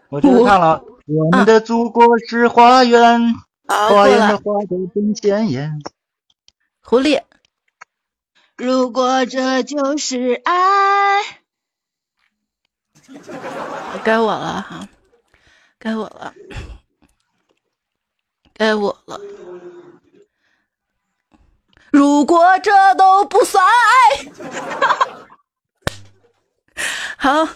[0.10, 0.21] 我。
[0.21, 3.21] 就是唱了，我们的祖国是花园，
[3.67, 4.38] 花园的。
[4.38, 5.80] 花朵真鲜艳。
[6.88, 7.19] 狐狸，
[8.56, 11.41] 如果这就是爱，
[14.04, 14.88] 该我了哈，
[15.80, 16.36] 该我了，
[18.54, 19.19] 该我了。
[21.89, 24.32] 如果这都不算爱，
[27.17, 27.50] 好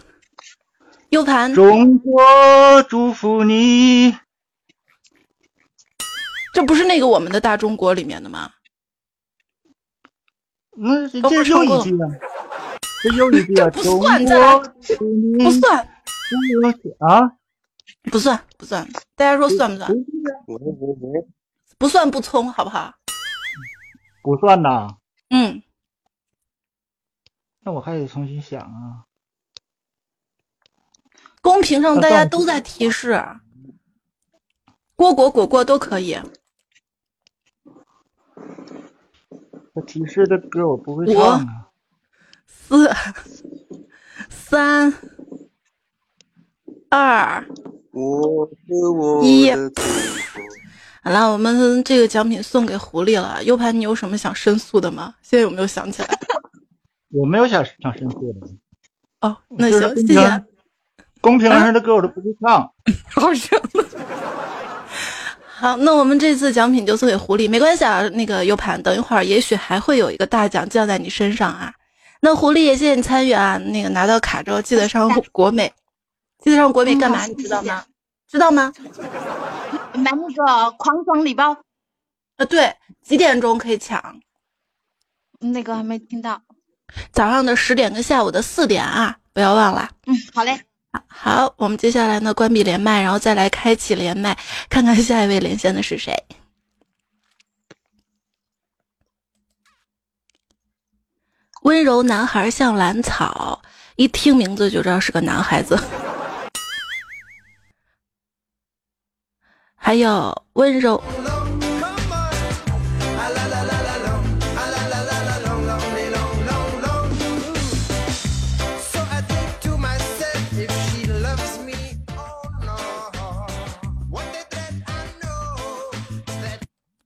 [1.10, 4.18] ，U 盘，中国祝福你。
[6.52, 8.54] 这不是那个我们的大中国里面的吗？
[10.82, 12.08] 那这又一句啊，
[13.04, 14.26] 这又一句啊，不中算
[15.38, 15.86] 不算，
[17.00, 17.32] 啊，
[18.10, 18.88] 不算，不算。
[19.16, 19.92] 大家说算不算？
[21.78, 22.94] 不算不冲，好不好？
[24.24, 24.96] 不算呐。
[25.30, 25.62] 嗯，
[27.60, 29.04] 那我还得重新想啊。
[31.42, 33.22] 公屏上大家都在提示，
[34.96, 36.18] 果果果果都可以。
[39.80, 41.68] 这提示的歌我不会唱啊。
[42.46, 42.90] 四、
[44.30, 44.94] 三、
[46.90, 47.46] 二，
[49.24, 49.52] 一。
[51.02, 53.42] 好了，我们这个奖品送给狐狸了。
[53.44, 55.16] U 盘，你有什么想申诉的吗？
[55.22, 56.10] 现在有没有想起来？
[57.12, 58.48] 我没有想想申诉的。
[59.22, 60.44] 哦，那行，谢谢。
[61.22, 62.72] 公屏上的歌我都不会唱，
[63.10, 63.60] 好声。
[65.60, 68.08] 好，那我们这次奖品就送给狐狸，没关系啊。
[68.14, 71.74] 那个 U 盘，等一会儿也许还会有一个大奖降在你身上啊。
[72.22, 73.58] 那狐狸也谢谢你参与啊。
[73.58, 75.74] 那个拿到卡之后记得上国美，
[76.42, 77.26] 记得上国美干嘛？
[77.26, 77.84] 你知道吗？
[78.30, 78.72] 知道吗？
[79.96, 81.52] 买那个狂爽礼包。
[82.38, 84.22] 啊，对，几点钟可以抢？
[85.42, 86.42] 那个还没听到。
[87.12, 89.90] 早上的十点跟下午的四点啊，不要忘了。
[90.08, 90.62] 嗯，好嘞。
[91.08, 94.38] 好，我们接下来呢关闭连麦，然后再来开启连麦，
[94.70, 96.16] 看看下一位连线的是谁。
[101.64, 103.62] 温柔男孩像兰草，
[103.98, 105.78] 一听名字就知道是个男孩子。
[109.76, 111.02] 还有温柔。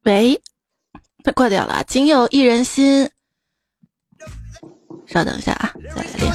[0.03, 0.41] 喂，
[1.23, 1.81] 他挂掉了。
[1.87, 3.09] 仅有一人心，
[5.07, 6.33] 稍等一下啊，再来练。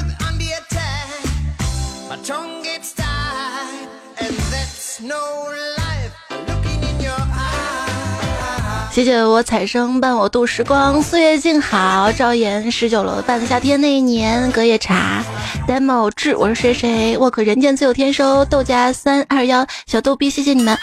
[8.91, 12.11] 谢谢我彩生伴我度时光，岁月静好。
[12.11, 15.23] 赵岩十九楼半夏天那一年，隔夜茶。
[15.67, 17.17] demo 志，我是谁谁？
[17.19, 18.43] 我可人间自有天收。
[18.45, 20.75] 豆家三二幺，小逗逼，谢谢你们。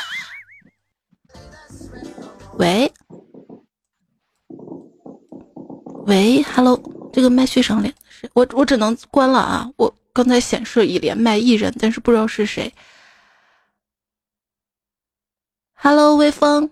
[2.59, 2.91] 喂，
[6.07, 6.81] 喂，Hello，
[7.13, 9.71] 这个麦序上连是我，我只能关了啊！
[9.77, 12.73] 我刚才显示已连麦一人，但是不知道是谁。
[15.75, 16.71] Hello，微风，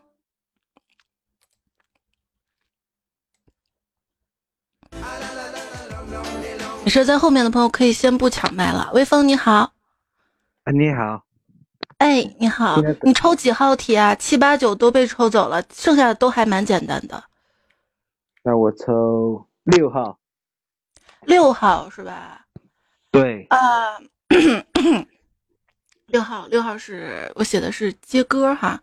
[6.85, 8.90] 没事，在后面的朋友可以先不抢麦了。
[8.94, 9.75] 微风你好，
[10.64, 11.23] 啊你好。
[12.04, 14.14] 哎，你好，你抽几号题啊？
[14.16, 17.24] 七八九都被抽走了，剩下的都还蛮简单的。
[18.42, 20.18] 那我抽六号。
[21.22, 22.44] 六号是吧？
[23.10, 23.46] 对。
[23.48, 23.98] 啊，
[26.08, 28.78] 六号，六号是我写的是接歌哈。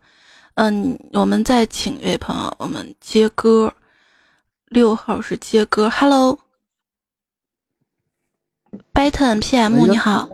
[0.54, 3.72] 嗯，我们再请一位朋友，我们接歌。
[4.64, 6.40] 六号是接歌，Hello。
[8.92, 10.28] Baton PM 你好。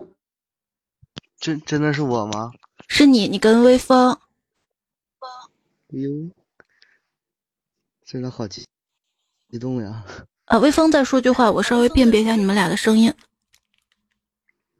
[1.39, 2.51] 真真的是我吗？
[2.89, 4.19] 是你，你跟微风。
[5.89, 6.11] 哟，
[8.05, 8.67] 真的好激
[9.51, 10.05] 激动呀！
[10.47, 13.15] 啊，微风再说句话，我稍微辨别一下你们俩的声音。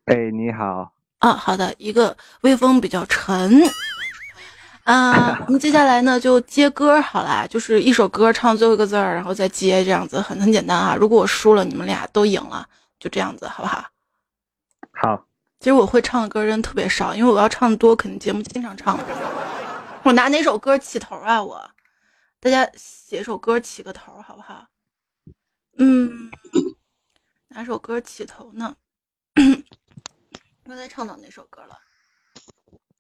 [0.07, 0.93] 哎，你好。
[1.19, 3.63] 啊，好的，一个微风比较沉。
[4.85, 10.97] 啊，我们接下来呢就接歌好啦，就是一首歌唱最后一个字儿，然后再接，这样子很很简单啊。
[10.97, 12.67] 如果我输了，你们俩都赢了，
[12.99, 13.85] 就这样子，好不好？
[14.93, 15.28] 好。
[15.61, 18.99] 其实我会唱的歌真特别少，因为我要唱的多，肯定节目经常唱。
[20.05, 21.43] 我拿哪首歌起头啊？
[21.43, 21.71] 我，
[22.41, 24.67] 大家写首歌起个头好不好？
[25.79, 26.31] 嗯，
[27.49, 28.77] 哪首歌起头呢？
[30.65, 31.79] 刚才唱到哪首歌了？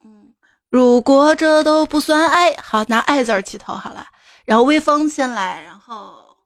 [0.05, 0.35] 嗯，
[0.69, 4.07] 如果这都不算爱好，拿爱字起头好了。
[4.45, 6.37] 然后微风先来，然后，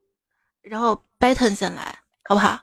[0.61, 2.61] 然后 Baton 先来，好不好？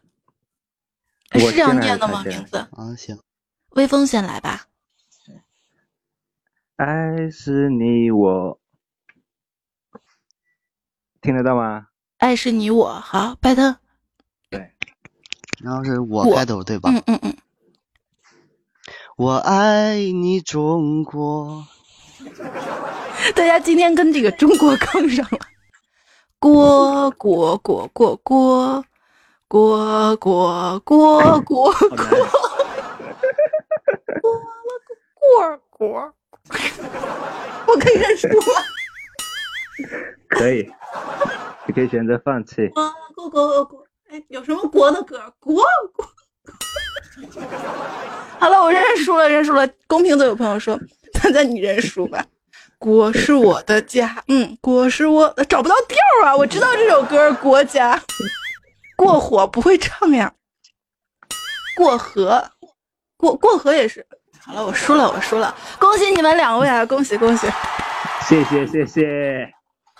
[1.31, 2.23] 是这样念的吗？
[2.23, 2.57] 名字？
[2.57, 3.17] 啊，行。
[3.71, 4.65] 微风先来吧。
[6.75, 8.59] 爱是你我，
[11.21, 11.87] 听得到吗？
[12.17, 13.75] 爱是你我，好，拜登。
[14.49, 14.71] 对，
[15.61, 16.89] 然后是我开头对吧？
[16.89, 17.37] 嗯嗯嗯。
[19.17, 21.67] 我爱你中国。
[23.35, 25.39] 大家今天跟这个中国杠上了。
[26.39, 28.85] 国国国国国
[29.49, 31.73] 国国国国国。
[35.19, 36.13] 果果，
[37.67, 38.53] 我可以认输吗？
[40.29, 40.69] 可以，
[41.67, 42.67] 你可以选择放弃。
[42.75, 45.33] 啊，果果果，哎，有什么国的歌？
[45.39, 46.05] 国国。
[48.39, 49.67] 好了，我认输了，认输了。
[49.87, 50.79] 公屏都有朋友说，
[51.21, 52.25] 现在你认输吧。
[52.77, 56.35] 国是我的家，嗯，国是我找不到调啊。
[56.35, 57.97] 我知道这首歌《国家》，
[58.95, 60.33] 过火不会唱呀。
[61.75, 62.51] 过河，
[63.17, 64.05] 过过河也是。
[64.45, 66.85] 好了，我输了，我输了，恭喜你们两位啊！
[66.85, 67.47] 恭喜恭喜！
[68.27, 69.49] 谢谢谢谢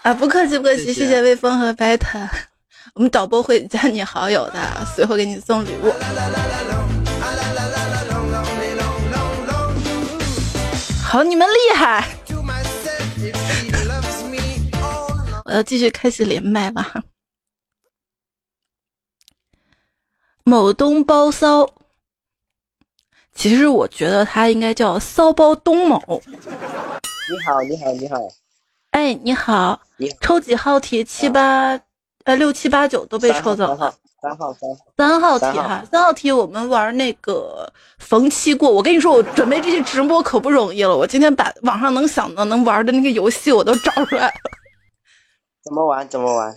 [0.02, 2.28] 啊，不客气不客气，谢谢微风和白檀，
[2.96, 4.60] 我们导播会加你好友的，
[4.96, 5.94] 随后给你送礼物。
[11.04, 12.08] 好，你们厉害！
[15.46, 17.04] 我要继续开始连麦了。
[20.44, 21.68] 某东包骚，
[23.40, 25.98] 其实我觉得他应该叫骚包东某。
[26.28, 28.18] 你好，你好，你好。
[28.92, 31.06] 哎，你好，你抽几号题？
[31.06, 31.80] 七八
[32.26, 33.96] 呃六七八九都被抽走了。
[34.22, 38.70] 三号，三号，三号题哈，三号题我们玩那个逢七过。
[38.70, 40.98] 我跟你说，我准备这些直播可不容易了。
[40.98, 44.34] 我今天把网上能想到能玩的那个游戏我都找出来了。
[45.64, 46.06] 怎么玩？
[46.10, 46.54] 怎么玩？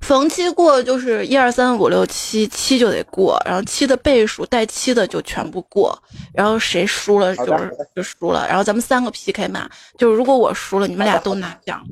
[0.00, 5.96] 逢七过就是一二三五六七，七就得过，然后七的倍数带七的就全部过，
[6.32, 8.46] 然后谁输了就是就输了。
[8.48, 11.86] 然后咱们三个 PK 嘛，就是如果我输了，你们俩都拿奖。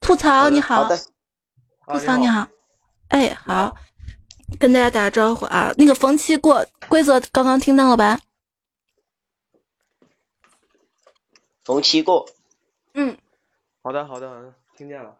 [0.00, 0.88] 吐槽你好，
[1.86, 2.46] 吐槽你好，
[3.08, 3.76] 哎好，
[4.58, 5.72] 跟大家打个招呼啊。
[5.76, 8.20] 那个逢七过规则刚刚听到了吧？
[11.64, 12.28] 逢七过。
[12.94, 13.16] 嗯，
[13.82, 15.19] 好的，好的，好的，听见了。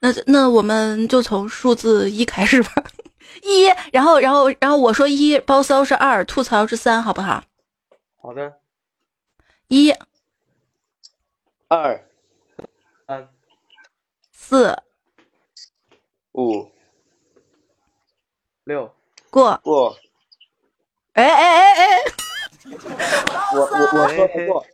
[0.00, 2.72] 那那我们就从数字一开始吧。
[3.42, 7.44] 一，然后然后然后我说一，包骚是二，吐槽是三，好不好？
[8.20, 8.54] 好的，
[9.68, 9.92] 一
[11.68, 12.02] 二
[13.06, 13.28] 三
[14.32, 14.82] 四
[16.32, 16.70] 五
[18.64, 18.94] 六
[19.30, 19.96] 过过。
[21.12, 22.02] 哎哎哎哎，
[23.54, 24.66] 我我我说不过。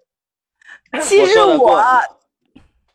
[1.02, 1.76] 七是我说的过我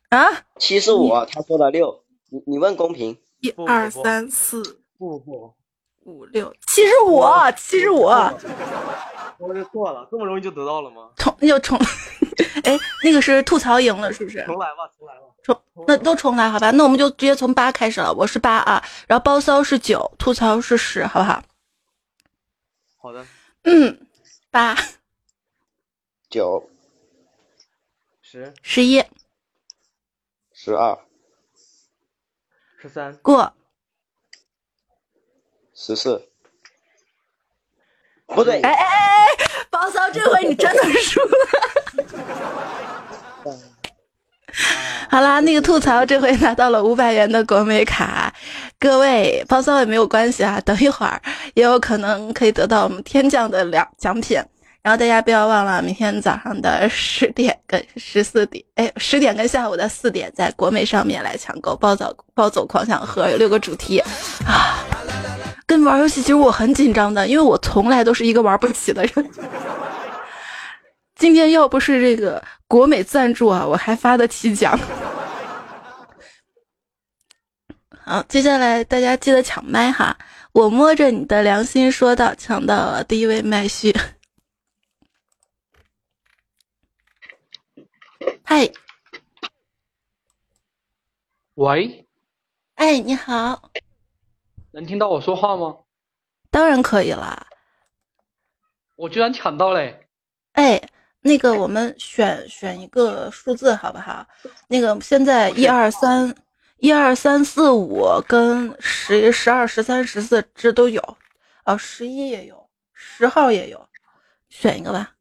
[0.09, 2.03] 啊，七十五，他说的六。
[2.29, 3.17] 你你问公屏。
[3.39, 5.53] 一二三四不不，
[6.05, 7.23] 五六，七十五，
[7.55, 11.11] 七十五，我这错了，这么容易就得到了吗？
[11.15, 11.77] 重那就重，
[12.65, 14.43] 哎，那个是吐槽赢了是不是？
[14.45, 15.21] 重来吧，重来吧。
[15.43, 16.71] 重那都重来好吧？
[16.71, 21.43] 那我们就直接从八开始了，我是八啊，然后包骚是九，吐槽是十，好不好？
[22.97, 23.23] 好的，
[23.65, 24.07] 嗯，
[24.49, 24.75] 八
[26.27, 26.67] 九
[28.23, 29.03] 十十一
[30.51, 30.97] 十二
[32.79, 33.53] 十三过，
[35.73, 36.29] 十四。
[38.27, 39.27] 不对，哎哎哎哎，
[39.69, 41.37] 包骚这回你真的输了。
[45.09, 48.33] 好啦，那个吐槽这回拿到了五百元的国美卡，
[48.77, 51.21] 各位包骚也没有关系啊，等一会儿
[51.53, 54.43] 也有可能可以得到我们天降的两奖品。
[54.87, 63.99] 然后大家不要忘了，明天早上的十点跟十四点，哎，十点跟下午的四点，在国美上面来抢购暴走暴走狂想盒，有六个主题
[64.45, 64.79] 啊。
[65.65, 69.29] 跟玩游戏其实我很紧张的，因为我从来都是一个玩不起的人。
[71.17, 74.79] 今天要不是这个国美赞助啊，我还发得起奖。
[78.05, 80.17] 好，接下来大家记得抢麦哈！
[80.53, 83.93] 我摸着你的良心说道，抢到了第一位麦序。
[88.49, 88.71] 嗨，
[91.55, 92.07] 喂，
[92.75, 93.69] 哎，你好，
[94.71, 95.79] 能听到我说话吗？
[96.49, 97.45] 当然可以啦。
[98.95, 100.07] 我居然抢到嘞！
[100.53, 100.81] 哎，
[101.19, 104.25] 那个我们选选一个数字好不好？
[104.69, 106.33] 那个现在一二三，
[106.77, 111.01] 一二三四五跟十十二十三十四这都有，
[111.65, 113.89] 哦，十一也有，十号也有，
[114.47, 115.13] 选一个吧。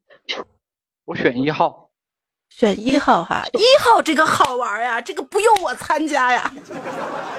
[1.03, 1.86] 我选一号。
[2.57, 6.51] 选一号哈， 一号这个好玩呀，这个不用我参加呀，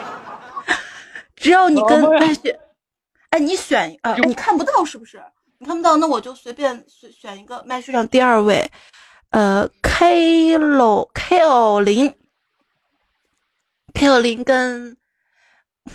[1.35, 2.57] 只要你跟麦序，
[3.31, 5.21] 哎，你选啊，你看不到是不是？
[5.59, 8.71] 你看不到，那我就随便选选一个麦序上第二位，
[9.31, 12.15] 呃，K 楼 K O 零
[13.95, 14.97] ，K O 零跟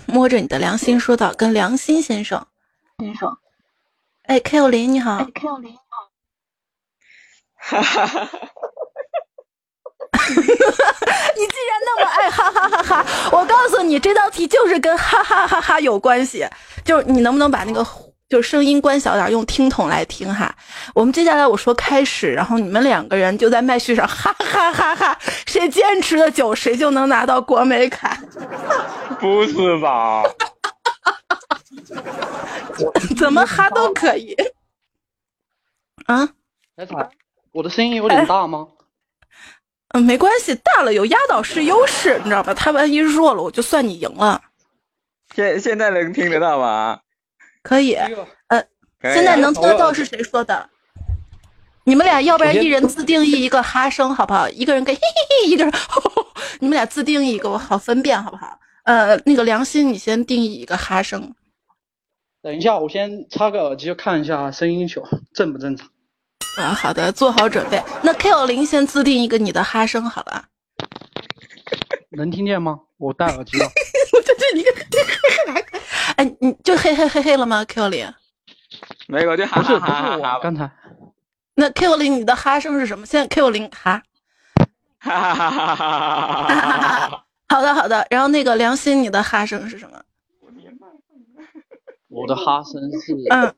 [0.05, 2.45] 摸着你的良心说道，跟良心先生，
[2.99, 3.37] 先生，
[4.23, 6.09] 哎，K O 零你好，K O 零你好，
[7.55, 8.29] 哈哈哈。
[11.35, 16.47] 你既然那么爱哈哈哈哈，我告诉你，这道题就是跟哈哈哈哈有关系。
[16.85, 17.85] 就是你能不能把那个
[18.29, 20.53] 就声音关小点，用听筒来听哈？
[20.93, 28.17] 我们接下来我说开始，然后你们两个人就在麦序上哈哈哈哈，谁坚持的久，谁就能拿到国美卡。
[29.19, 30.23] 不是吧？
[33.17, 34.35] 怎么哈都可以
[36.07, 36.27] 啊？
[37.51, 38.67] 我的声音有点大吗？
[39.93, 42.53] 嗯，没关系，大了有压倒式优势，你知道吧？
[42.53, 44.41] 他万一弱了，我就算你赢了。
[45.35, 46.99] 现现在能听得到吗？
[47.61, 48.63] 可以，呃，
[49.01, 50.69] 现在能听得到是谁说的？
[51.85, 54.49] 你们俩要不然一人自定义一个哈声，好不好？
[54.49, 56.27] 一个人给嘿嘿嘿，一个人，吼吼
[56.59, 58.59] 你们俩自定义一个，我好分辨，好不好？
[58.85, 61.35] 呃，那个良心，你先定义一个哈声。
[62.41, 65.87] 等一下，我先插个耳机看一下声音球正不正常。
[66.57, 67.81] 啊，好的，做好准备。
[68.01, 70.45] 那 K 幺零先自定一个你的哈声，好吧？
[72.11, 72.79] 能听见吗？
[72.97, 73.65] 我戴耳机了。
[74.13, 74.71] 我就这你个，
[76.15, 78.13] 哎，你就嘿嘿嘿嘿了吗？Q 零？
[79.07, 80.69] 没有，就哈哈哈是哈我刚才。
[81.55, 83.05] 那 Q 零你的哈声是什么？
[83.05, 84.01] 现在 Q 零哈。
[84.99, 87.25] 哈哈哈哈哈哈哈！
[87.49, 89.99] 好的好的，然后那个良心，你的哈声是什么？
[92.09, 93.55] 我的哈声是嗯，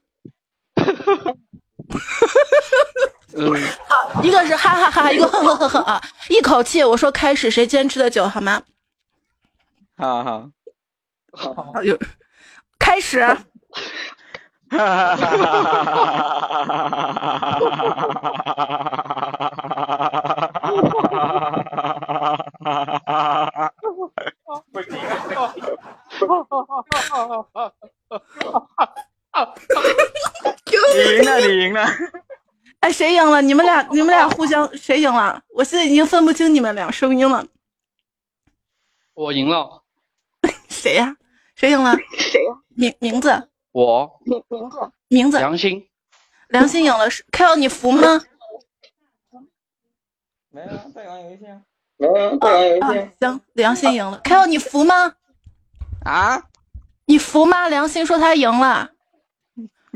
[3.38, 3.54] 嗯，
[3.88, 8.62] 好，一个是哈哈哈，一个呵呵呵呵啊，一口气我说开始，谁坚持的久好吗？
[9.98, 10.50] 好好，
[11.74, 12.00] 好，有
[12.80, 13.20] 开始。
[13.22, 16.86] 哈哈哈哈哈
[29.32, 29.54] 哈！
[30.72, 31.86] 你赢了，你赢了。
[32.82, 33.42] 哎，谁赢了？
[33.42, 35.42] 你们俩，你们俩互相谁赢了？
[35.50, 37.46] 我现在已经分不清你们俩声音了。
[39.14, 39.84] 我赢了。
[40.70, 41.16] 谁呀、
[41.56, 41.96] 谁赢了？
[42.18, 44.92] 谁呀、名名字我名名字？
[45.08, 45.88] 名字良心。
[46.50, 47.10] 良心赢了。
[47.10, 48.22] 是 Q，你服吗？
[50.52, 51.62] 没有，在玩游戏啊。
[51.98, 54.20] 嗯，对，啊，行，良心赢了。
[54.24, 55.16] Q，你服吗？
[56.04, 56.44] 啊？
[57.06, 57.68] 你服吗？
[57.68, 58.92] 良心说他赢了。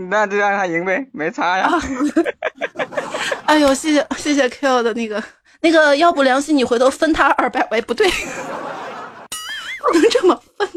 [0.10, 1.70] 那就让他赢呗，没差呀。
[3.46, 5.22] 哎呦，谢谢谢谢 Q 的那个
[5.62, 10.70] 那个，要不良心你回头分他二百，喂，不对，不能这么分。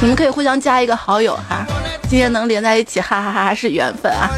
[0.00, 1.66] 你们可以互相加一个好友哈，
[2.08, 4.30] 今天能连在一起，哈哈哈哈是缘分啊！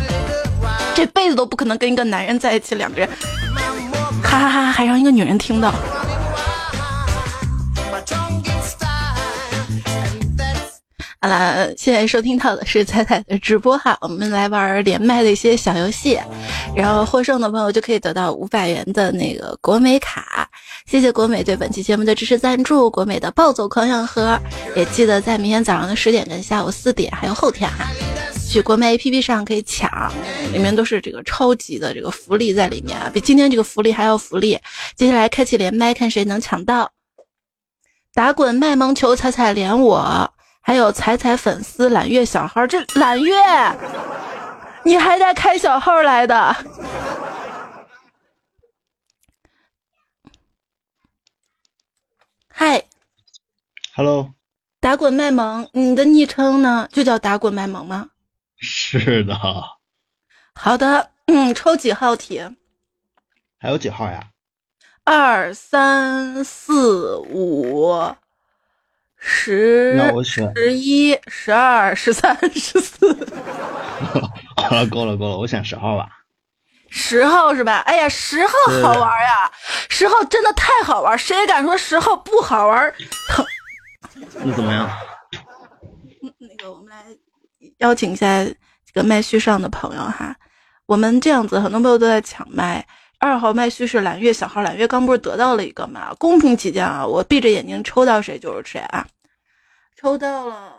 [0.94, 3.08] 这辈子都不可能跟一个男人在一起，两个人，
[4.22, 5.72] 哈哈哈，还让一个女人听到。
[11.24, 16.18] 好了，现在收听到的是彩彩的直播哈，我们来玩连麦的一些小游戏，
[16.74, 20.50] 然后获胜的朋友就可以得到五百元的那个国美卡。
[20.84, 24.36] 谢谢国美对本期节目的支持赞助，国美的暴走狂想盒，
[24.74, 27.86] 也记得在明天早上的十点跟下午四点，还有后天哈，
[28.50, 29.88] 去国美 APP 上可以抢，
[30.52, 34.58] 里面都是这个超级的这个福利在里面啊，比今天这个福利还要福利。
[34.96, 36.90] 接下来开启连麦，看谁能抢到。
[38.12, 40.28] 打滚卖萌球彩彩连我。
[40.64, 43.34] 还有彩彩粉丝揽月小号，这揽月，
[44.84, 46.56] 你还带开小号来的？
[52.48, 52.84] 嗨
[53.96, 54.34] ，Hello，
[54.78, 56.88] 打滚卖萌，你的昵称呢？
[56.92, 58.10] 就叫打滚卖萌吗？
[58.56, 59.36] 是的。
[60.54, 62.40] 好的，嗯，抽几号题？
[63.58, 64.28] 还有几号呀？
[65.04, 68.14] 二三四五。
[69.24, 73.14] 十、十一、十二、十三、 十四。
[74.56, 76.08] 好了，够了，够了，我选十号吧。
[76.90, 77.78] 十号是吧？
[77.86, 78.52] 哎呀，十号
[78.82, 79.50] 好玩呀！
[79.88, 82.92] 十号真的太好玩，谁敢说十号不好玩？
[84.44, 84.90] 那怎么样？
[86.38, 87.04] 那个，我们来
[87.78, 90.34] 邀请一下这个麦序上的朋友哈。
[90.86, 92.84] 我们这样子，很多朋友都在抢麦。
[93.22, 96.12] 二号麦序是揽月小号，揽月刚不是得到了一个吗？
[96.18, 99.06] 公平起见啊，我闭着眼睛抽到谁就是谁啊！
[99.94, 100.74] 抽到了，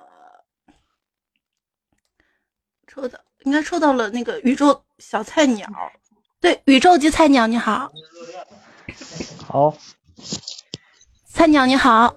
[2.85, 5.65] 抽到应该抽到了那个宇宙小菜鸟，
[6.41, 7.89] 对，宇宙级菜鸟你好，
[9.47, 9.77] 好，
[11.25, 12.13] 菜鸟你好，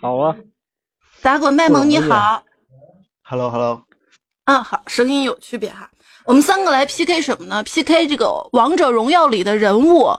[0.00, 0.34] 好啊，
[1.20, 2.42] 打滚卖萌你好
[3.22, 3.82] ，Hello Hello，
[4.44, 5.90] 啊好，声音有区别哈。
[6.26, 10.10] 我们三个来 PK 什么呢？PK 这个王者荣耀里的人物，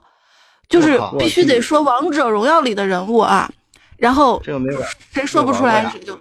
[0.69, 3.49] 就是必须得说王者荣耀里的人物啊。
[3.97, 6.17] 然后这个没玩，谁说不出来谁就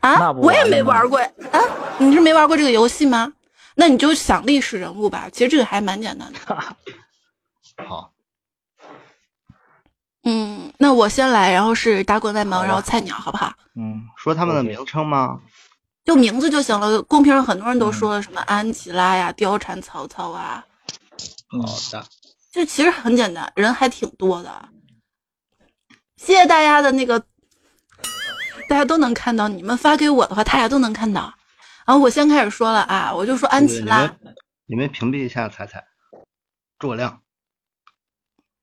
[0.00, 1.60] 啊，我也没玩过啊。
[1.98, 3.32] 你是没玩过这个游戏吗？
[3.74, 5.28] 那你就想历史人物吧。
[5.30, 6.38] 其实这个还蛮简单的。
[7.86, 8.12] 好，
[10.24, 13.52] 嗯，那我先来，然后是打滚卖萌，然后菜鸟，好不好？
[13.76, 15.40] 嗯，说他们的名称吗？
[16.08, 17.02] 就名字就行了。
[17.02, 20.64] 公屏上很多人都说了什么安琪拉呀、貂蝉、曹操啊。
[21.48, 21.58] 好
[21.92, 22.06] 的，
[22.50, 24.68] 就其实很简单，人还挺多的。
[26.16, 27.20] 谢谢大家的那个，
[28.70, 29.48] 大家都能看到。
[29.48, 31.30] 你们发给我的话，大家都能看到。
[31.84, 34.10] 然后我先开始说了啊，我就说安琪拉。
[34.64, 35.84] 你们屏蔽一下彩彩，
[36.78, 37.20] 诸葛亮。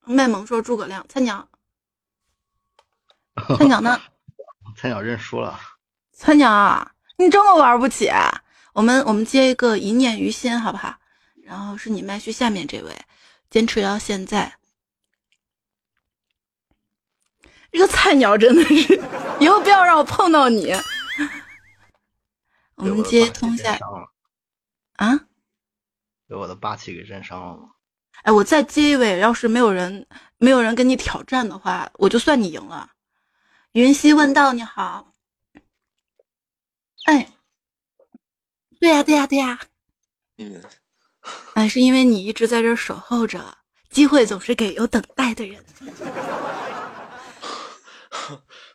[0.06, 1.48] 卖萌说诸葛亮，菜鸟。
[3.56, 4.02] 菜鸟呢？
[4.76, 5.60] 菜鸟认输了。
[6.12, 8.08] 菜鸟，你这么玩不起？
[8.08, 8.42] 啊
[8.74, 10.98] 我们我们接一个一念于心，好不好？
[11.44, 12.94] 然后是你麦序下面这位，
[13.50, 14.58] 坚持到现在。
[17.72, 19.02] 这个菜鸟真的是，
[19.40, 20.74] 以后不要让我碰到你。
[22.76, 23.78] 我们接通下
[24.98, 25.18] 啊，
[26.28, 27.70] 被我的霸气给震伤了吗？
[28.24, 30.06] 哎，我再接一位，要是没有人
[30.38, 32.92] 没有人跟你挑战的话，我就算你赢了。
[33.72, 35.14] 云溪问道：“你好。”
[37.06, 37.28] 哎，
[38.80, 39.60] 对呀，对呀，对呀。
[40.38, 40.62] 嗯。
[41.54, 43.40] 哎，是因为你一直在这守候着，
[43.90, 45.64] 机会总是给有等待的人。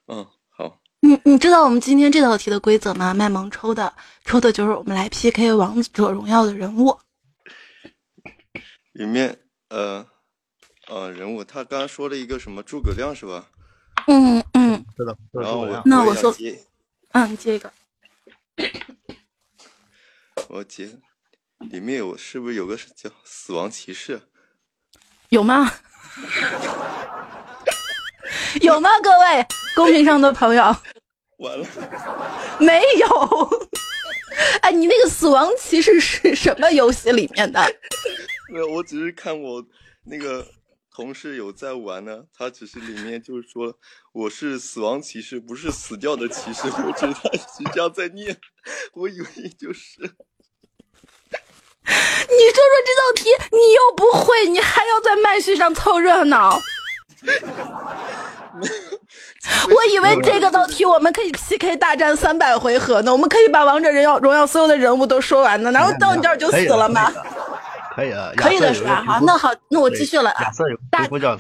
[0.07, 0.81] 嗯，好。
[1.01, 3.15] 你你知道我们今天这道题的规则吗？
[3.15, 3.93] 卖萌抽的，
[4.25, 6.99] 抽的就是我们来 PK 王者荣耀的人物。
[8.93, 10.07] 里面，呃，
[10.89, 13.49] 呃，人物，他刚刚说了一个什么诸葛亮是吧？
[14.07, 14.85] 嗯嗯。
[14.97, 15.17] 是的。
[15.33, 16.61] 然后我那我说，接
[17.13, 17.73] 嗯，接一个。
[20.49, 20.99] 我姐，
[21.71, 24.21] 里面有是不是有个叫死亡骑士？
[25.29, 25.73] 有吗？
[28.61, 28.91] 有吗？
[29.01, 30.63] 各位公屏上的朋友，
[31.39, 31.67] 完了，
[32.59, 33.07] 没有。
[34.63, 37.61] 哎，你那个死亡骑士是什么游戏里面的？
[38.53, 39.65] 没有，我只是看我
[40.05, 40.47] 那个
[40.93, 43.75] 同事有在玩呢，他只是里面就是说
[44.13, 48.37] 我是死亡骑士，不是死掉的骑士，我知道他是这样在念，
[48.95, 49.27] 我以为
[49.59, 50.01] 就是。
[51.91, 56.61] 你说说这道题，你又不会，你还要在麦序上凑热闹。
[59.75, 67.13] 我以为这个道题我们可以 PK 大战三百回合呢，我们可以把王者荣耀荣耀所有的人物都说完呢，然后到你这儿就死了吗？
[68.01, 69.03] 可以了，可以的是吧？
[69.05, 70.45] 好，那好，那我继续了啊。
[70.45, 71.37] 亚瑟有叫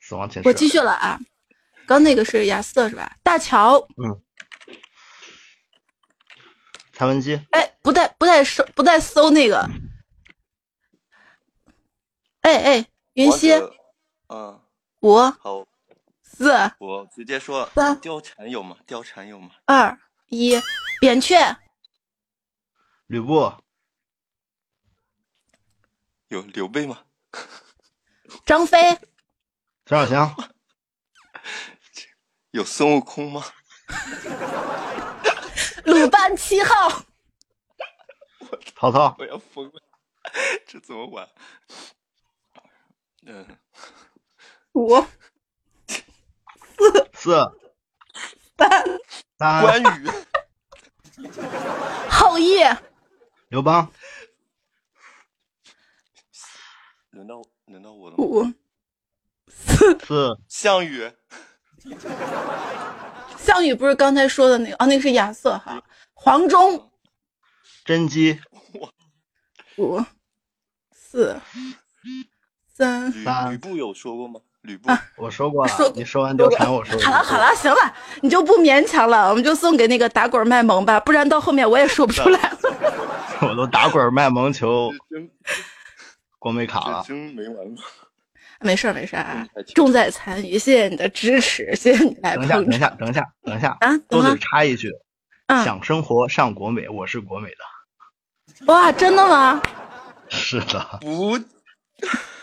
[0.00, 0.48] 死亡骑士。
[0.48, 1.18] 我继续了啊，
[1.86, 3.16] 刚那个是亚瑟是吧？
[3.22, 4.20] 大乔，嗯。
[6.92, 9.68] 蔡文姬，哎，不带不带搜不带搜那个，
[12.40, 13.52] 哎哎，云溪，
[14.28, 14.58] 嗯，
[15.02, 15.66] 五，好，
[16.22, 18.76] 四，我直接说，三，貂蝉有吗？
[18.88, 19.50] 貂蝉有吗？
[19.66, 19.98] 二
[20.30, 20.58] 一，
[20.98, 21.36] 扁鹊，
[23.08, 23.52] 吕布，
[26.28, 27.04] 有刘备吗？
[28.44, 28.78] 张飞，
[29.86, 30.36] 张小强，
[32.50, 33.44] 有孙悟空吗？
[35.84, 37.04] 鲁班七号，
[38.74, 39.80] 曹操，我要疯了，
[40.66, 41.28] 这怎么玩？
[43.28, 43.58] 嗯，
[44.72, 45.00] 五，
[45.86, 47.52] 四，四，
[48.58, 48.84] 三，
[49.38, 50.10] 三，关羽，
[52.10, 52.64] 后羿，
[53.48, 53.92] 刘邦，
[57.16, 58.44] 轮到轮到我了，五，
[59.48, 61.10] 四，四，项羽。
[63.40, 64.84] 项羽不是刚才说的那个啊？
[64.84, 65.82] 那个是亚瑟哈。
[66.12, 66.90] 黄忠，
[67.86, 68.38] 甄姬，
[69.78, 69.98] 五，
[70.92, 71.40] 四，
[72.70, 73.50] 三，三。
[73.50, 74.38] 吕布有说过吗？
[74.60, 75.72] 吕布，我说过了。
[75.72, 77.00] 说你说完貂蝉，我说。
[77.00, 82.58] 好了好了，行了，你就不勉强了，我们就送给那个打滚卖萌吧，不然到后面我也说不出来了。
[83.40, 84.92] 我都打滚卖萌求
[86.38, 87.84] 国美卡了，真没完过。
[88.60, 93.98] 没事没事啊，重在参与，谢谢你的支持，谢谢你来等一下，等一下，等一下，等一下啊！
[94.08, 94.90] 都得插一句，
[95.48, 98.66] 嗯，想生活上国美，我是国美的。
[98.72, 99.60] 哇，真的吗？
[100.30, 100.98] 是的。
[101.02, 101.38] 不，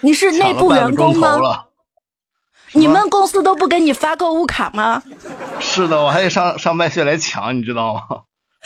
[0.01, 1.65] 你是内部员工吗？
[2.73, 5.01] 你们公司都不给你发购物卡吗？
[5.59, 8.01] 是的，我还得上上麦序来抢，你知道吗？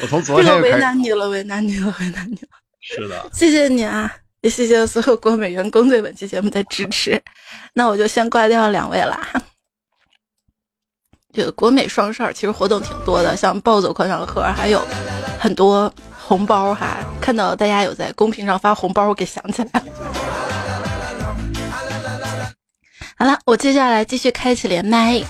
[0.02, 2.50] 我从昨天这个为难你了，为难你了，为难你了。
[2.82, 4.14] 是的，谢谢你啊。
[4.42, 7.22] 也谢谢所有国美员工对本期节目的支持，
[7.74, 9.28] 那我就先挂掉两位啦。
[11.34, 14.82] 这个国美双十二其实活动挺多的，像暴走快闪盒，还有
[15.40, 16.98] 很多红包哈。
[17.22, 19.86] 看到大家有在公屏上发红包，我给想起来了。
[23.20, 25.22] 好了，我接下来继续开启连麦。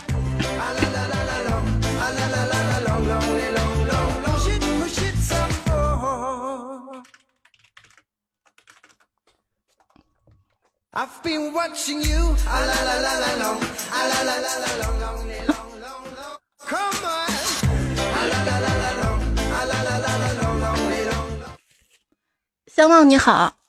[22.66, 23.60] 相望你好，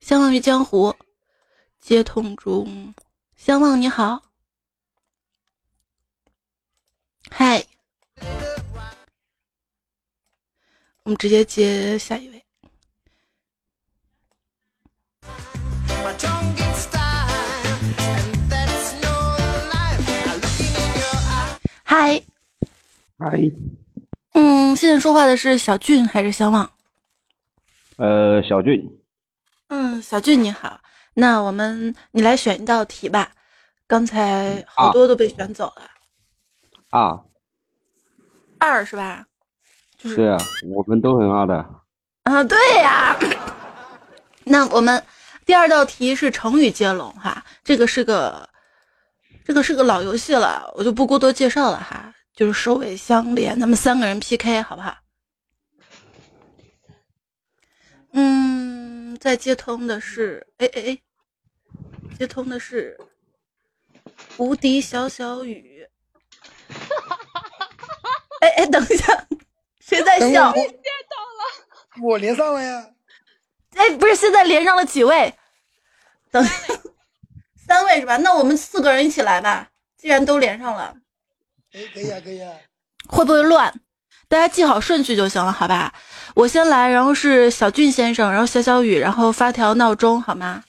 [0.00, 0.96] 相忘于江湖，
[1.82, 2.94] 接通中。
[3.36, 4.22] 相望你好，
[7.30, 7.66] 嗨，
[11.02, 12.42] 我们直接接下一位。
[21.98, 22.22] 嗨，
[23.18, 23.40] 嗨，
[24.34, 26.70] 嗯，现在说话的是小俊还是小望？
[27.96, 29.00] 呃，小俊。
[29.68, 30.78] 嗯，小俊你好，
[31.14, 33.30] 那我们你来选一道题吧。
[33.86, 35.88] 刚才好多都被选走了。
[36.90, 37.18] 啊。
[38.58, 39.24] 二是吧？
[39.96, 40.16] 就是。
[40.16, 40.36] 对啊，
[40.68, 41.54] 我们都很二的。
[42.24, 43.16] 啊，对呀。
[44.44, 45.02] 那我们
[45.46, 48.46] 第二道题是成语接龙哈，这个是个
[49.46, 54.96] 这个是个老游戏了，我就不过多介绍了哈，就是首尾相连，咱们三个人 PK 好不好？
[58.12, 60.98] 嗯，在接通的是，哎哎哎，
[62.18, 62.98] 接通的是
[64.36, 65.86] 无敌小小雨。
[68.40, 69.26] 哎哎，等一下，
[69.78, 70.52] 谁在笑？
[70.52, 72.90] 见到了，我连上了呀。
[73.74, 75.32] 哎，不是，现在连上了几位？
[76.32, 76.44] 等
[77.66, 78.16] 三位是吧？
[78.18, 79.68] 那我们四个人一起来吧。
[79.98, 80.94] 既然都连上了，
[81.72, 82.52] 哎，可以啊，可以啊。
[83.08, 83.72] 会不会乱？
[84.28, 85.92] 大家记好顺序就行了，好吧？
[86.34, 90.62] 我先来，然后是小俊先生，然后小小雨，然后发条闹钟，好吗？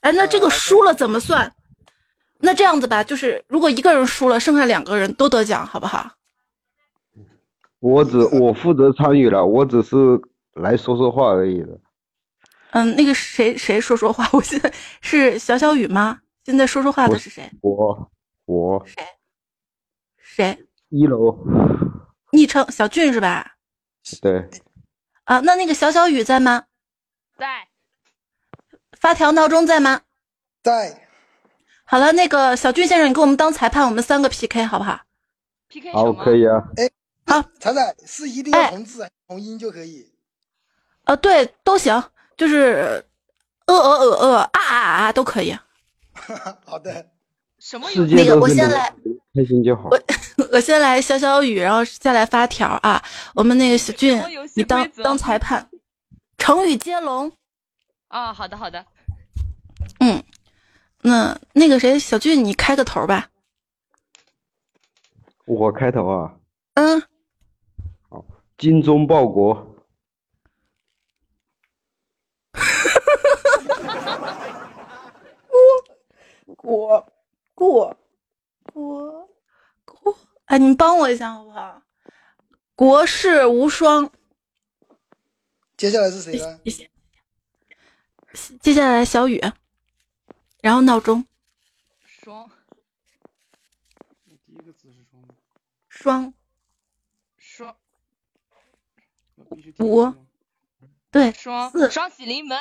[0.00, 1.50] 哎，那这个输了怎么算？
[2.40, 6.10] 那这样子吧，就是如果一个人输了，剩下两个人都得奖，好不好？
[7.80, 9.96] 我只我负责参与了，我只是
[10.54, 11.78] 来说说话而已的。
[12.72, 14.28] 嗯，那个谁谁说说话？
[14.32, 16.20] 我现在是小小雨吗？
[16.44, 17.50] 现在说说话的是谁？
[17.62, 18.10] 我
[18.44, 19.02] 我谁？
[20.18, 20.66] 谁？
[20.90, 21.38] 一楼。
[22.32, 23.56] 昵称小俊是吧？
[24.20, 24.50] 对。
[25.24, 26.64] 啊，那那个小小雨在吗？
[27.38, 27.68] 在。
[28.92, 30.02] 发条闹钟在吗？
[30.62, 31.08] 在。
[31.84, 35.00] 好了，那个小俊先生，你给我们当裁判，我们三个 PK 好不好
[35.68, 36.62] ？PK 好，可以啊。
[36.76, 36.90] 哎，
[37.26, 40.12] 好，彩彩是一定要同字同音就可以。
[41.04, 43.04] 啊，对，都行，就是
[43.66, 44.76] 呃呃呃呃啊啊
[45.06, 45.56] 啊都可以。
[46.64, 47.10] 好的。
[47.58, 48.92] 什么有那个我先来，
[49.34, 49.88] 开心就好。
[49.88, 49.98] 我
[50.52, 53.02] 我先来消消雨，然后再来发条啊。
[53.34, 54.20] 我们那个小俊，
[54.54, 55.68] 你当当裁判，
[56.36, 57.32] 成语接龙。
[58.08, 58.84] 啊，好的好的。
[60.00, 60.22] 嗯，
[61.02, 63.30] 那那个谁，小俊，你开个头吧。
[65.46, 66.34] 我开头啊。
[66.74, 67.02] 嗯。
[68.10, 68.24] 好，
[68.58, 69.73] 精忠报国。
[76.64, 77.06] 国
[77.54, 77.94] 国
[78.72, 79.28] 国
[79.84, 81.82] 国，哎，你们帮我一下好不好？
[82.74, 84.10] 国士无双。
[85.76, 86.58] 接下来是谁呢？
[88.62, 89.38] 接下来小雨，
[90.62, 91.26] 然后闹钟。
[92.02, 92.50] 双。
[94.24, 95.22] 第一个字是双。
[95.90, 96.34] 双。
[97.36, 97.76] 双。
[99.80, 100.14] 五。
[101.10, 101.30] 对。
[101.32, 101.70] 双。
[101.70, 101.90] 四。
[101.90, 102.58] 双喜临门。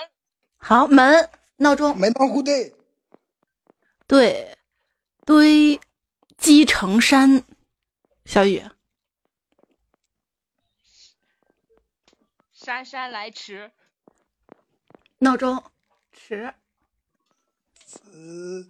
[0.57, 1.97] 好，门闹钟。
[1.97, 2.75] 门当户对。
[4.13, 4.55] 对，
[5.25, 5.81] 堆
[6.37, 7.43] 积成山，
[8.25, 8.63] 小雨。
[12.51, 13.71] 姗姗来迟，
[15.17, 15.63] 闹钟
[16.11, 16.53] 迟。
[17.95, 18.69] 词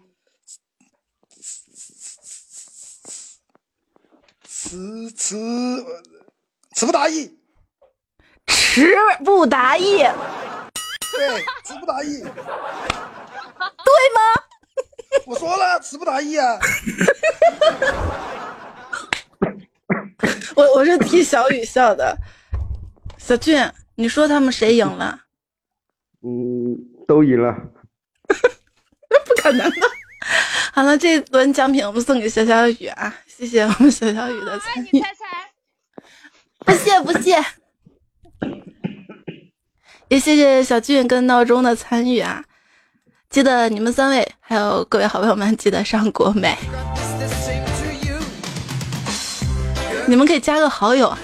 [4.45, 5.85] 词词
[6.71, 7.37] 词不达意，
[8.47, 9.97] 迟不达意。
[9.97, 14.21] 对，词不达意，对吗？
[15.25, 16.59] 我说了，词不达意啊！
[20.55, 22.17] 我我是替小雨笑的。
[23.17, 23.57] 小俊，
[23.95, 25.21] 你说他们谁赢了？
[26.23, 27.55] 嗯，都赢了。
[29.25, 29.75] 不可能的。
[30.73, 33.15] 好了，这一轮奖品我们送给小小雨啊！
[33.27, 35.03] 谢谢我们小小雨的参与。
[36.59, 37.43] 不谢不谢。
[40.09, 42.43] 也谢谢小俊跟闹钟的参与啊！
[43.33, 46.55] 记得你们三位还有各位好朋友们，记得上国美。
[50.07, 51.17] 你们可以加个好友哈，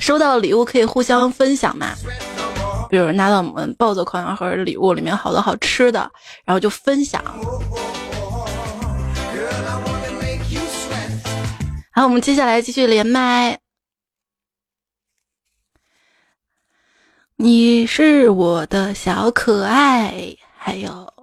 [0.00, 1.94] 收到礼物可以互相分享嘛。
[2.90, 6.10] 比如拿到我们暴走狂羊盒礼物，里面好多好吃的，
[6.44, 7.22] 然后就分享。
[11.92, 13.60] 好，我们接下来继续连麦。
[17.36, 21.13] 你是我的小可爱，还有。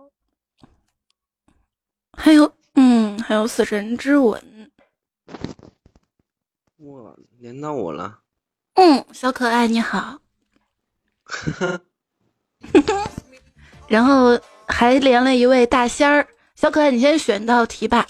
[2.24, 4.72] 还有，嗯，还有死神之吻。
[6.78, 8.22] 哇，连到我了。
[8.76, 10.20] 嗯，小可爱你好。
[13.90, 18.06] 然后还连了一位大仙儿，小可爱你先选道题吧。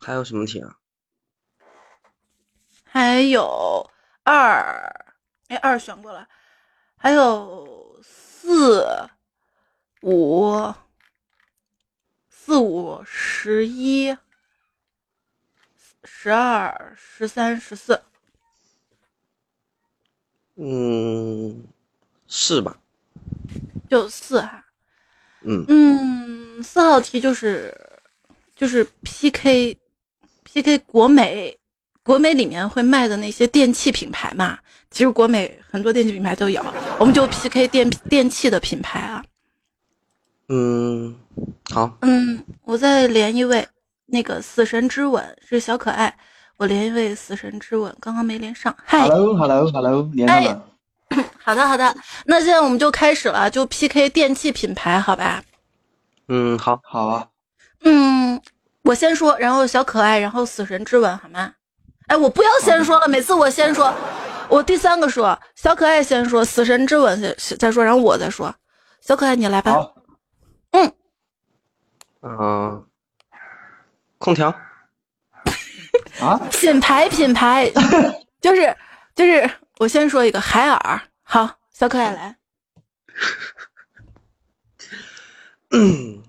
[0.00, 0.78] 还有什么题啊？
[2.82, 3.90] 还有
[4.22, 4.90] 二，
[5.48, 6.26] 哎，二选过了。
[6.96, 8.86] 还有四
[10.00, 10.72] 五。
[12.44, 14.16] 四五十一，
[16.02, 18.02] 十二十三十四，
[20.56, 21.62] 嗯，
[22.26, 22.76] 是吧，
[23.88, 24.66] 就四哈，
[25.42, 25.64] 嗯。
[25.68, 27.72] 嗯，四号题就是
[28.56, 29.78] 就是 P K
[30.42, 31.56] P K 国美
[32.02, 34.58] 国美里面会卖的那些电器品牌嘛，
[34.90, 36.60] 其实国美很多电器品牌都有，
[36.98, 39.24] 我们就 P K 电电器的品牌啊，
[40.48, 41.16] 嗯。
[41.72, 43.66] 好，嗯，我再连一位，
[44.06, 46.14] 那个死神之吻是小可爱，
[46.56, 48.74] 我连一位死神之吻，刚刚没连上。
[48.84, 50.62] 嗨 Hello，Hello，Hello，连上了。
[51.42, 51.94] 好的好的，
[52.26, 55.42] 那现在我们就开始了，就 PK 电器品牌，好吧？
[56.28, 57.26] 嗯，好，好啊。
[57.84, 58.40] 嗯，
[58.82, 61.52] 我先说，然后小可爱，然后死神之吻，好吗？
[62.06, 63.92] 哎，我不要先说了，每次我先说，
[64.48, 68.54] 我第三个说，小可爱先说，死神之吻先再说，然后我再说。
[69.00, 69.92] 小可爱，你来吧。
[70.70, 70.92] 嗯，
[72.22, 72.86] 嗯，
[74.18, 74.48] 空调。
[76.20, 76.38] 啊？
[76.50, 77.70] 品牌品 牌，
[78.40, 78.76] 就是
[79.14, 81.00] 就是，我先说一个海尔。
[81.22, 82.36] 好，小可爱来。
[85.70, 86.22] 嗯，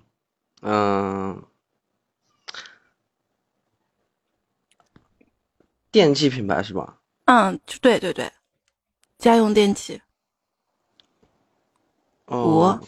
[5.91, 6.97] 电器品牌是吧？
[7.25, 8.31] 嗯，对对对，
[9.19, 10.01] 家用电器。
[12.25, 12.79] 哦，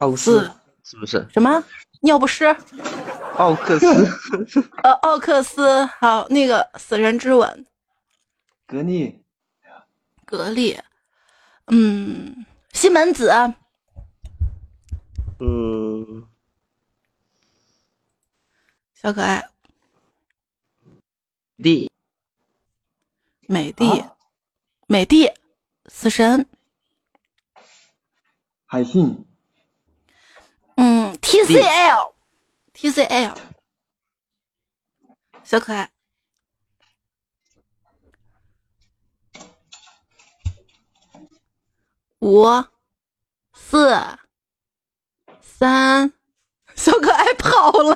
[0.00, 0.50] 五四
[0.82, 1.26] 是不是？
[1.32, 1.62] 什么
[2.00, 2.46] 尿不湿？
[3.36, 3.86] 奥克斯。
[4.82, 5.84] 呃，奥克斯。
[5.84, 7.66] 好，那个死神之吻。
[8.66, 9.22] 格力。
[10.24, 10.78] 格力。
[11.68, 13.30] 嗯，西门子。
[15.40, 16.26] 嗯，
[18.94, 19.48] 小可爱。
[21.56, 21.90] 丽。
[23.46, 24.16] 美的，
[24.86, 25.32] 美的，
[25.86, 26.46] 死神。
[28.66, 29.24] 海信。
[30.76, 33.34] 嗯，TCL，TCL。
[35.44, 35.90] 小可爱。
[42.20, 42.46] 五、
[43.52, 43.94] 四、
[45.42, 46.10] 三，
[46.74, 47.94] 小可爱跑了。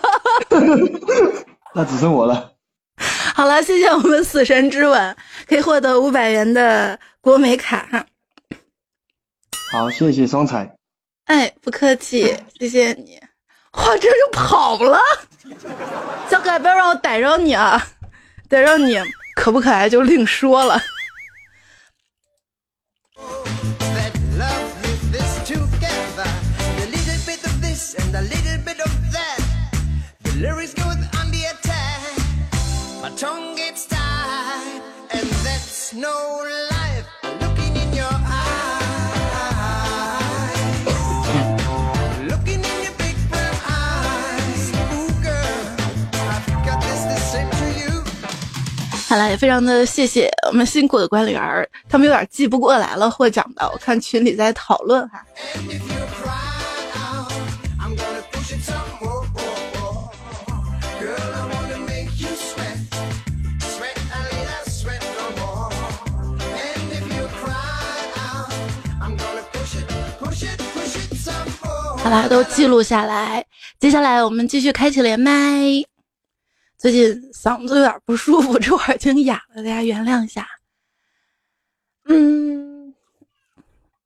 [1.74, 2.52] 那只剩我了。
[3.34, 5.16] 好了，谢谢我们死神之吻，
[5.48, 8.06] 可以获得五百元的国美卡。
[9.72, 10.76] 好，谢谢双彩。
[11.32, 13.18] 哎，不客气，谢谢你。
[13.72, 15.00] 哇，这就跑了！
[16.30, 17.82] 小可爱，不要让我逮着你啊！
[18.50, 19.00] 逮着你，
[19.34, 20.78] 可不可爱就另说了。
[49.12, 55.22] 好了，也非常的谢谢我们辛苦的管理员他们有点记不过来了获奖的，我看群里在讨论哈。
[71.98, 73.44] 好啦，都记录下来。
[73.78, 75.91] 接下来我们继续开启连麦。
[76.82, 80.44] 最近嗓子有点不舒服， 这会儿已经哑了，大家原谅一下。
[82.06, 82.92] 嗯，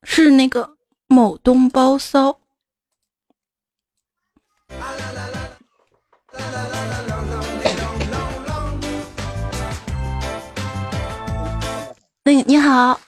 [0.02, 2.38] 是那个某东包骚。
[12.24, 13.00] 那你好，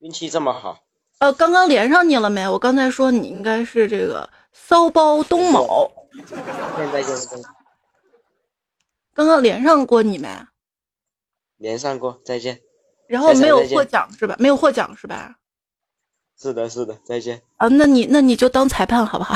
[0.00, 0.80] 运气这么好。
[1.20, 2.48] 呃，刚刚连上你了没？
[2.48, 5.88] 我刚才说你应该是这个骚包东某。
[6.26, 7.28] 现在就是。
[9.14, 10.28] 刚刚连上过你没？
[11.56, 12.60] 连上过，再见。
[13.08, 14.36] 然后没有获奖是吧？
[14.38, 15.36] 没有获奖是吧？
[16.40, 17.42] 是的，是的，再见。
[17.56, 19.34] 啊，那你那你就当裁判好不好？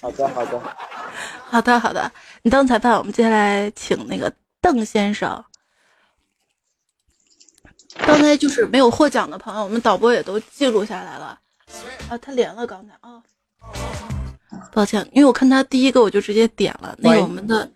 [0.00, 0.60] 好的，好的，
[1.48, 2.12] 好的，好的。
[2.42, 4.30] 你当裁判，我们接下来请那个
[4.60, 5.42] 邓先生。
[7.98, 11.38] 刚才就是没有获奖的朋友，我们导播也都记录下来了。
[12.10, 13.22] 啊，他连了刚才啊，
[14.72, 16.94] 抱歉，因为我看他第一个我就直接点了。
[16.98, 17.70] 那个我们的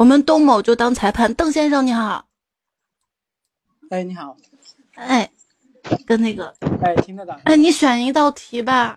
[0.00, 2.26] 我们东某就当裁判，邓先生你好。
[3.90, 4.34] 哎，你好。
[4.94, 5.30] 哎，
[6.06, 7.38] 跟那个哎听得到。
[7.44, 8.96] 哎，你选一道题吧。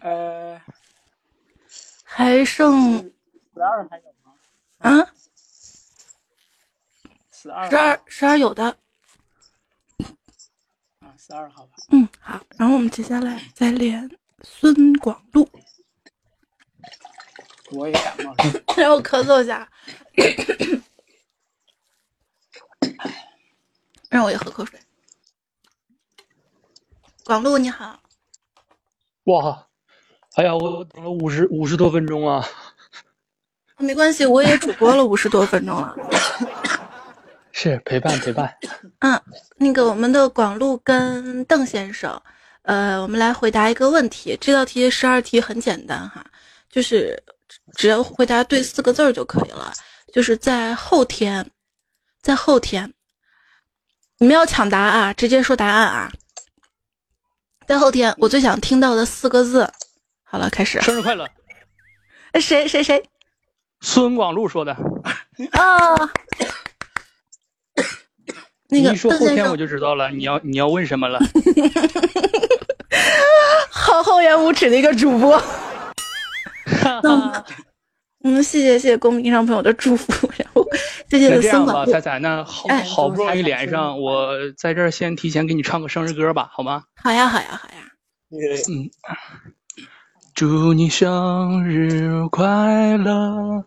[0.00, 0.58] 呃，
[2.02, 3.12] 还剩
[3.52, 4.32] 十二还有吗？
[4.78, 5.06] 啊？
[7.30, 8.74] 十二，十二，十二有的。
[11.00, 11.72] 啊，十二号吧。
[11.90, 12.40] 嗯，好。
[12.56, 14.10] 然后我们接下来再连
[14.42, 15.46] 孙广路。
[17.72, 18.36] 我也感冒了。
[18.76, 19.68] 让我咳嗽一下。
[24.10, 24.78] 让我也喝口水。
[27.24, 27.98] 广路你好。
[29.24, 29.66] 哇，
[30.34, 32.46] 哎呀，我等了五十五十多分钟啊。
[33.78, 35.96] 没关系，我也主播了五十多分钟了。
[37.52, 38.54] 是陪伴陪伴。
[39.00, 39.20] 嗯，
[39.56, 42.20] 那个我们的广路跟邓先生，
[42.62, 44.36] 呃，我们来回答一个问题。
[44.40, 46.24] 这道题十二题很简单哈，
[46.70, 47.22] 就是
[47.76, 49.72] 只要回答对四个字儿就可以了。
[50.12, 51.50] 就是在后天，
[52.20, 52.92] 在后天，
[54.18, 56.12] 你们要抢答啊，直接说答案啊。
[57.66, 59.70] 在后天，我最想听到的四个字。
[60.22, 60.80] 好了，开始。
[60.82, 61.28] 生日快乐！
[62.32, 63.02] 哎，谁谁谁？
[63.80, 64.72] 孙广路说的。
[64.72, 65.96] 啊。
[68.68, 71.20] 那个一说后天我就知道了，你要你要问什么了？
[73.70, 75.40] 好厚颜无耻的一个主播。
[78.24, 80.64] 嗯，谢谢谢谢公屏上朋友的祝福，然后
[81.10, 81.92] 谢谢这样吧，孙广禄。
[81.92, 86.84] 彩彩，那好好不容易连上，我在这儿先提前给你唱个生日歌吧，好吗？
[87.02, 87.74] 好呀好呀好呀。
[88.30, 88.90] 嗯，
[90.34, 93.64] 祝你生日快乐，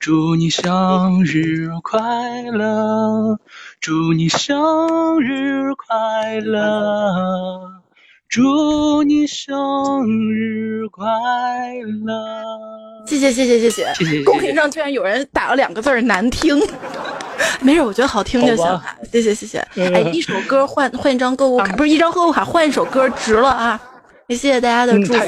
[0.00, 3.38] 祝你生日快乐，
[3.80, 7.82] 祝你生日快乐，
[8.28, 9.54] 祝你生
[10.34, 11.04] 日快
[12.04, 13.06] 乐。
[13.06, 16.58] 谢谢谢谢谢谢谢谢公屏上居然有人打了两个字儿难听，
[17.60, 18.82] 没事，我觉得好听就行了。
[19.10, 19.64] 谢谢谢谢。
[19.76, 23.80] 嗯哎，一首歌换换一张购物卡，不是一张购物卡换一首歌，值了啊！
[24.26, 25.22] 也谢谢大家的嗯祝福，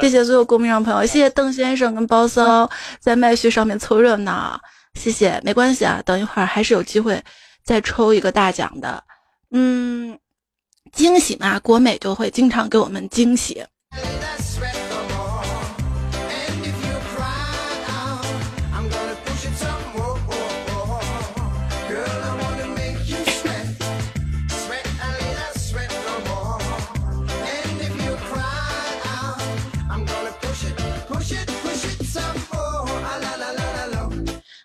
[0.00, 2.70] 谢谢所有公屏上朋友，谢谢邓先生跟包骚
[3.00, 4.60] 在麦序上面凑热闹，
[4.94, 7.20] 谢谢，没关系啊，等一会儿还是有机会
[7.64, 9.02] 再抽一个大奖的。
[9.50, 10.16] 嗯，
[10.92, 13.64] 惊喜嘛，国美就会经常给我们惊喜。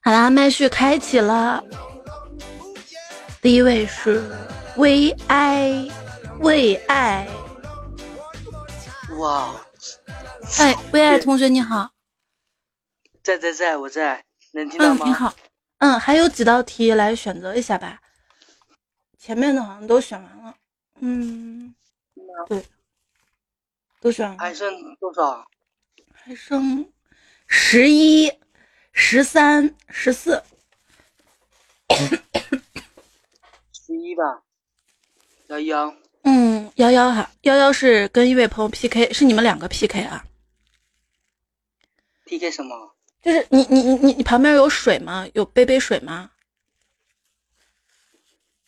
[0.03, 1.61] 好啦，麦序开启了。
[3.41, 4.23] 第一位是
[4.77, 5.91] VI，
[6.39, 7.27] 为爱。
[9.17, 9.55] 哇，
[10.59, 11.91] 哎，为爱同学你好，
[13.23, 15.05] 在在在，我在，能听到嗯，吗？
[15.07, 15.33] 你好，
[15.79, 17.99] 嗯，还有几道题来选择一下吧。
[19.17, 20.55] 前面的好像都选完了，
[20.99, 21.73] 嗯，
[22.47, 22.63] 对，
[23.99, 25.47] 都选完了，还剩多少？
[26.13, 26.91] 还剩
[27.47, 28.31] 十一、
[28.91, 30.43] 十三、十四。
[33.71, 34.43] 十一吧，
[35.47, 35.95] 幺幺。
[36.29, 40.25] 嗯，幺幺哈，幺幺是跟一位朋友 PK，是你们两个 PK 啊
[42.25, 42.93] ？PK 什么？
[43.23, 45.25] 就是你你你你你旁边有水吗？
[45.33, 46.31] 有杯杯水吗？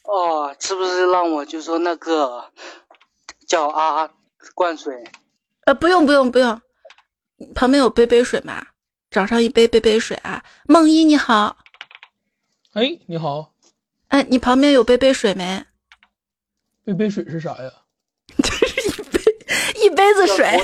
[0.03, 2.49] 哦，是不是让我就说那个
[3.45, 4.09] 叫啊
[4.55, 5.03] 灌水？
[5.65, 6.61] 呃，不用不用不用，
[7.53, 8.67] 旁边有杯杯水吗？
[9.11, 10.45] 找上一杯杯杯水啊！
[10.63, 11.57] 梦一你好，
[12.71, 13.51] 哎，你好，
[14.07, 15.65] 哎，你旁边有杯杯水没？
[16.85, 17.71] 杯杯水是啥呀？
[18.35, 19.21] 一杯
[19.85, 20.59] 一杯子水，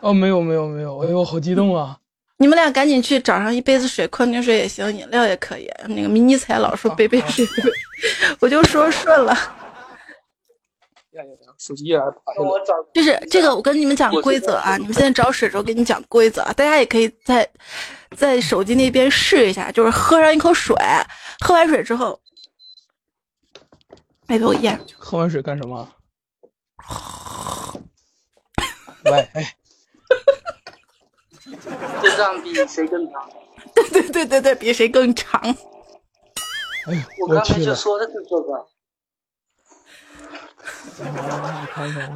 [0.00, 1.96] 哦，没有没有没有，哎呦，好激动啊！
[2.38, 5.70] 你们俩赶紧去找上一杯子水，矿泉水也行，饮料也可以。
[5.88, 7.46] 那个迷你彩老说杯杯水，
[8.40, 9.32] 我就说顺了。
[11.12, 12.48] 呀呀呀，手机也打下来。
[12.94, 14.76] 就是这个，我跟你们讲规则啊！
[14.78, 17.46] 你们现在找水的时候给你讲规则啊，大家也可以在
[18.16, 20.74] 在手机那边试一下，就是喝上一口水，
[21.44, 22.18] 喝完水之后，
[24.30, 24.78] 别给我咽。
[24.96, 25.92] 喝完水干什么？
[29.06, 29.56] 喂，哎，
[32.00, 33.28] 就这样比谁更长？
[33.74, 35.40] 对对对对对，比谁更长。
[36.86, 37.58] 哎呀，我刚才。
[37.60, 38.68] 就说的是这个。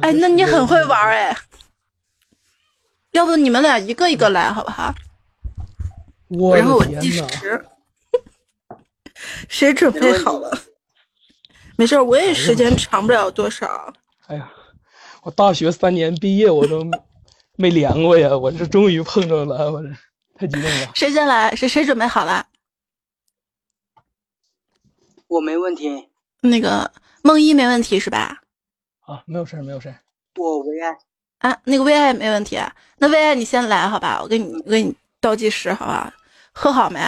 [0.01, 1.35] 哎，那你很会玩哎，
[3.11, 4.93] 要不你们俩一个一个来好不好？
[6.29, 7.11] 我然后我计！
[7.11, 7.65] 时，
[9.49, 10.57] 谁准备好了？
[11.77, 13.93] 没事儿，我也时间长不了多少。
[14.27, 14.51] 哎呀，
[15.23, 16.83] 我大学三年毕业我都
[17.57, 19.89] 没连过呀，我这终于碰着了，我这
[20.37, 20.91] 太激动了。
[20.93, 21.55] 谁先来？
[21.55, 22.45] 谁谁准备好了？
[25.27, 26.09] 我没问题，
[26.41, 26.91] 那个
[27.23, 28.41] 梦一没问题是吧？
[29.01, 29.99] 啊，没有事儿，没有事儿。
[30.35, 30.97] 我为爱。
[31.39, 32.73] 啊，那个为爱没问题啊。
[32.97, 36.13] 那为爱你先来好吧，我给你我给你倒计时好吧？
[36.53, 36.99] 喝好没？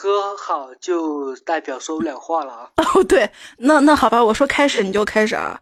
[0.00, 2.70] 喝好就代表说不了话了啊！
[2.94, 5.60] 哦，对，那那好吧，我说开始你就开始啊。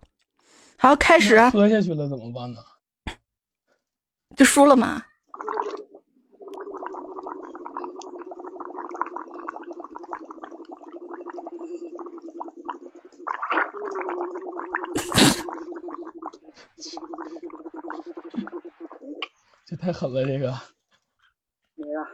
[0.76, 2.60] 好，开始啊，喝下去了怎么办呢？
[4.36, 5.02] 就输了嘛。
[19.64, 20.54] 这太狠了，这个。
[21.76, 22.06] 没了。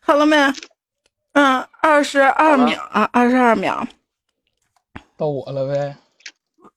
[0.00, 0.34] 好了没？
[1.36, 3.86] 嗯，二十二秒啊，二十二秒。
[5.18, 5.94] 到我了呗。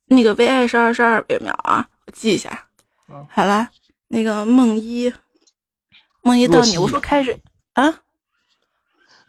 [0.07, 2.68] 那个 VI 是二十二秒啊，我记一下。
[3.30, 3.70] 好了，
[4.10, 5.14] 那个梦一，
[6.24, 7.39] 梦一到你，我说开始
[7.72, 8.01] 啊。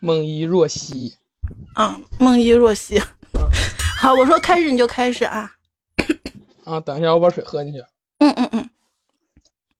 [0.00, 1.16] 梦一若曦。
[1.76, 3.00] 啊，梦一若曦。
[3.96, 5.54] 好，我说开始你就开始啊。
[6.64, 7.78] 啊，等一下，我把水喝进去。
[8.18, 8.70] 嗯嗯嗯。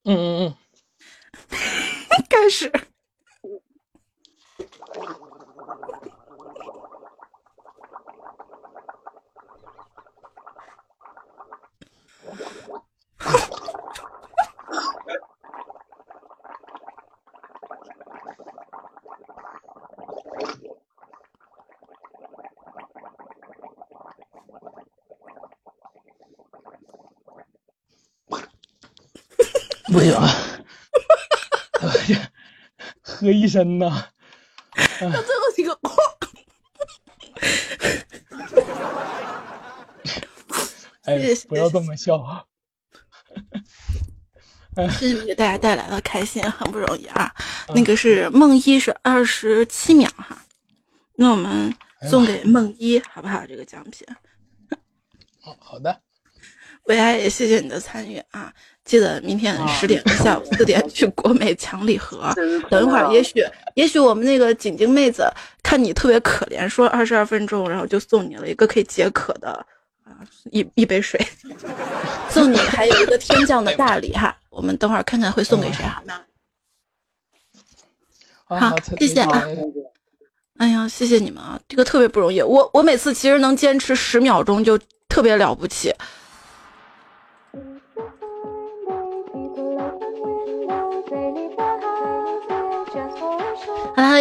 [0.05, 0.55] 嗯嗯嗯。
[2.31, 2.73] 开始。
[29.93, 30.15] 不行，
[33.03, 34.07] 喝一身呐！
[35.01, 35.97] 那最后几个框，
[41.05, 41.19] 哎，
[41.49, 42.45] 不要这么笑啊！
[44.99, 47.35] 谢谢给大家带来的开心，很不容易啊。
[47.75, 50.41] 那个是梦一，是二十七秒哈。
[51.17, 51.75] 那我们
[52.09, 53.45] 送给梦一，好不好？
[53.47, 54.07] 这个奖品。
[55.43, 56.01] 好好的。
[56.91, 58.53] 维埃也谢谢你的参与啊！
[58.85, 62.35] 记得明天十点下午 四点去国美抢礼盒。
[62.69, 63.41] 等一会儿，也许
[63.77, 65.25] 也许我们那个锦晶妹子
[65.63, 69.51] 看你特别可怜，说二十二分钟，然后就送你了一个可以解渴的
[70.03, 70.19] 啊
[70.51, 71.25] 一一杯水，
[72.29, 74.37] 送你还有一个天降的大礼哈。
[74.51, 76.21] 我们等会儿看看会送给谁好吗？
[78.59, 79.47] 好，谢谢啊！
[80.59, 81.57] 哎呀，谢谢你们啊！
[81.69, 84.77] 这个特别不容易，我我每次其实能坚持十秒钟就
[85.09, 85.95] 特别了不起。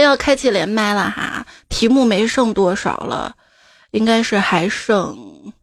[0.02, 3.36] 要开启连麦了哈，题目没剩多少了，
[3.92, 5.54] 应该是还剩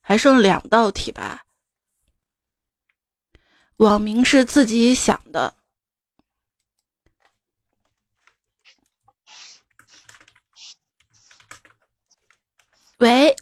[0.00, 1.44] 还剩两道题吧。
[3.76, 5.54] 网名是自己想的。
[12.98, 13.34] 喂，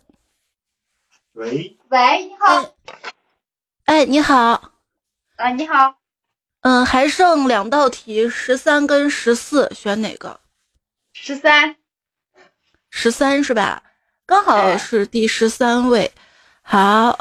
[1.32, 2.74] 喂，喂，你好。
[3.84, 4.72] 哎，你好。
[5.36, 5.99] 啊，你好。
[6.62, 10.40] 嗯，还剩两道题，十三跟十四，选哪个？
[11.12, 11.76] 十三。
[12.90, 13.82] 十三是吧？
[14.26, 16.10] 刚好是第十三位。
[16.62, 17.18] 好，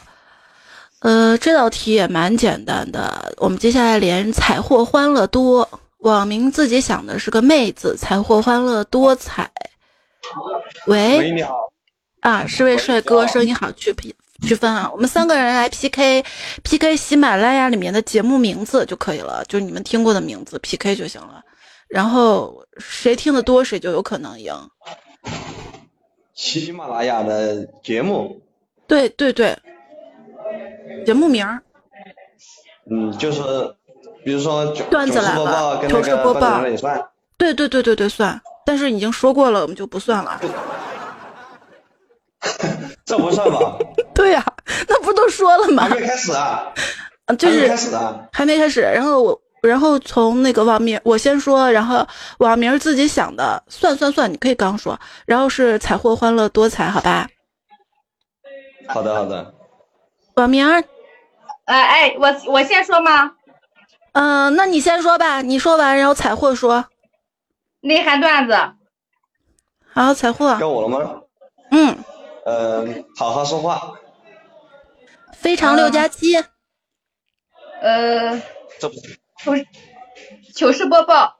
[1.00, 3.34] 呃，这道题也蛮简单的。
[3.38, 5.68] 我们接下来连彩货欢乐多，
[6.00, 9.50] 网名自己想的是个妹子，彩货欢乐多彩。
[10.88, 11.18] 喂。
[11.18, 11.72] 喂，你好。
[12.20, 14.14] 啊，是位帅哥，声音好，去皮。
[14.42, 21.44] 区分啊，我们三个人来 PK，PK 喜马拉雅里面的节目名字就可以了，就你们听过的名字 PK 就行了。
[21.88, 24.54] 然后谁听的多，谁就有可能赢。
[26.34, 28.42] 喜马拉雅的节目？
[28.88, 29.58] 对对对，
[31.06, 31.46] 节目名。
[32.90, 33.42] 嗯，就是
[34.24, 37.00] 比如说段子来了，糗事播报也算。
[37.38, 40.40] 对对对对对算，但是已经说过了，我们就不算了。
[43.10, 43.76] 这不算吧？
[44.14, 44.46] 对呀，
[44.88, 45.84] 那不都说了吗？
[45.90, 46.72] 还没开始啊？
[47.40, 48.82] 就是开始啊，还没开始。
[48.82, 52.08] 然后我，然后从那个网名，我先说，然后
[52.38, 55.00] 网名自己想的，算算算，你可以刚说。
[55.26, 57.28] 然后是彩货欢乐多彩，好吧？
[58.88, 59.56] 好的好的。
[60.36, 60.68] 网名？
[61.66, 63.32] 哎哎，我我先说吗？
[64.12, 66.86] 嗯，那你先说吧，你说完，然后彩货说。
[67.82, 68.56] 内涵段子。
[69.96, 70.56] 好，彩货。
[70.60, 71.22] 该我了吗？
[71.72, 71.98] 嗯。
[72.46, 72.86] 呃，
[73.16, 74.00] 好好说话。
[75.34, 76.36] 非常六加七。
[77.82, 78.42] 呃。
[78.80, 79.54] 这糗
[80.54, 81.38] 糗事播报。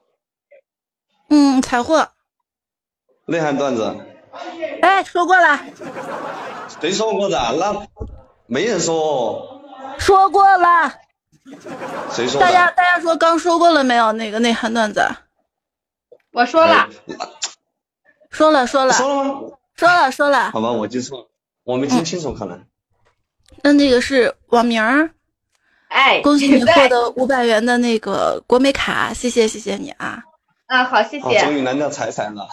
[1.28, 2.10] 嗯，彩货。
[3.26, 3.96] 内涵段子。
[4.82, 5.60] 哎，说过了。
[6.80, 7.38] 谁说过的？
[7.58, 7.86] 那
[8.46, 9.62] 没人说。
[9.98, 10.92] 说过了。
[12.10, 12.40] 谁说？
[12.40, 14.12] 大家大家说刚说过了没有？
[14.12, 15.02] 那个内涵段子。
[16.32, 16.88] 我说了。
[18.30, 18.92] 说了说了。
[18.94, 19.40] 说了吗？
[19.80, 21.26] 说了说了，好吧，我记错了，
[21.64, 22.60] 我没听清楚，可能。
[23.62, 25.08] 那那个是网名儿，
[25.88, 30.22] 哎，恭喜你获得五百元的那个国美卡，谢谢谢谢你啊。
[30.66, 31.40] 啊，好，谢谢。
[31.40, 32.46] 终于拿到彩彩了。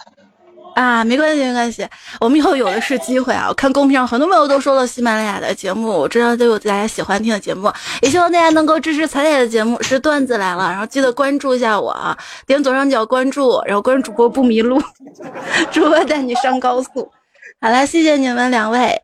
[0.74, 1.86] 啊，没关系没关系，
[2.18, 3.46] 我们以后有的是机会啊！
[3.48, 7.70] 我看公屏上很多朋友都说了喜马拉雅的节目，我知道都有大家喜欢听的节目，
[8.00, 12.16] 也希望大家能够支持彩彩的节目，是段子来了，然后记得关注一下我啊，
[12.46, 14.80] 点左上角关注，然后关注主播不迷路，
[15.72, 17.10] 主播带你上高速。
[17.60, 19.02] 好了，谢谢你们两位。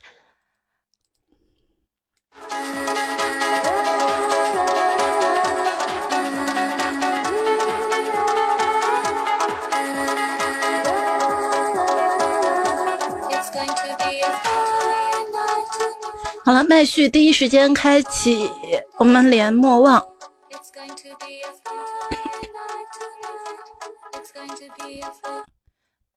[16.44, 18.48] 好了，麦序第一时间开启，
[18.98, 20.06] 我们连莫忘。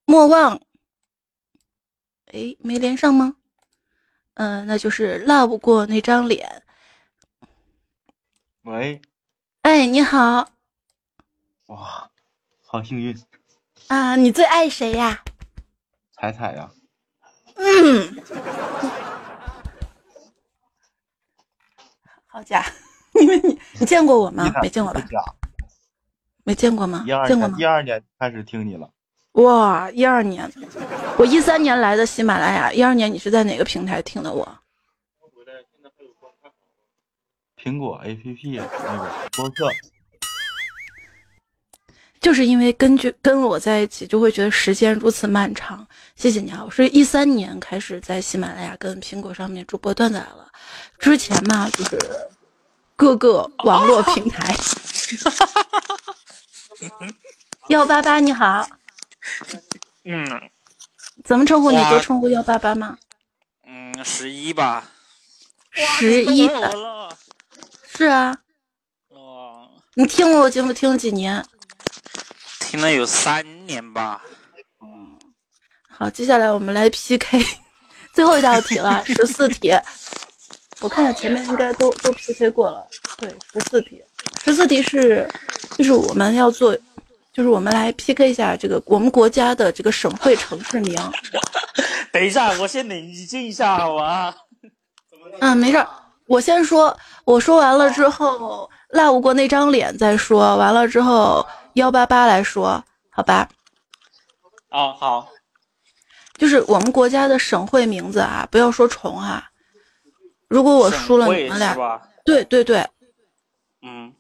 [0.06, 0.60] 莫忘，
[2.34, 3.36] 哎，没连上吗？
[4.36, 6.64] 嗯、那就是落不过那张脸。
[8.64, 9.02] 喂，
[9.62, 10.50] 哎，你好
[11.68, 12.10] 哇，
[12.66, 13.18] 好幸运，
[13.88, 15.24] 啊，你最爱谁呀？
[16.12, 16.70] 彩彩呀，
[17.56, 18.24] 嗯，
[22.26, 22.64] 好家，
[23.22, 24.52] 因为你你见过我吗？
[24.62, 25.02] 没见过吧？
[26.44, 27.12] 没见过吗一？
[27.12, 27.62] 二见过吗年，？
[27.62, 28.92] 一二年开始听你了，
[29.38, 30.52] 哇，一二年，
[31.18, 34.48] 我一三年来的喜马拉雅，一二年你是在哪个平台听的我？
[37.64, 39.70] 苹果 APP 那个播客，
[42.20, 45.86] 就是因为根据跟我在一起，就会觉得时间如此漫长。
[46.16, 46.64] 谢谢你啊！
[46.66, 50.50] 我是一三年开始在喜马拉雅跟苹果上面主播段子来了，
[50.98, 52.00] 之前嘛就是
[52.96, 54.56] 各个网络平台。
[57.70, 58.66] 幺八八你好，
[60.06, 60.26] 嗯
[61.24, 61.78] 怎么称呼你？
[61.78, 62.98] 哇都称呼幺八八吗？
[63.66, 64.90] 嗯，十一吧。
[65.72, 66.72] 十一的，
[67.96, 68.38] 是啊。
[69.10, 71.44] 哦，你听我节目听了几年？
[72.60, 74.24] 听了有三年吧。
[74.82, 75.18] 嗯
[75.90, 77.44] 好，接下来我们来 PK
[78.14, 79.72] 最后一道题了，十四题。
[80.80, 84.04] 我看前面应该都都 PK 过了，对，十四题，
[84.44, 85.28] 十四题是
[85.76, 86.78] 就是我们要做，
[87.38, 90.98] 就是我们来 PK 一下这个我们国家的这个省会城市名。
[92.12, 94.36] 等一下，我先冷静一下，好吧？
[95.40, 95.88] 嗯，没事儿，
[96.26, 103.48] 我先说，我说完了之后，赖不过那张脸再说，完了之后幺八八来说，好吧？
[104.72, 105.30] 哦，好。
[106.40, 109.48] 就是我们国家的省会名字啊，不要说重啊。
[110.48, 112.84] 如果我输了，你们俩对对对，
[113.84, 114.12] 嗯，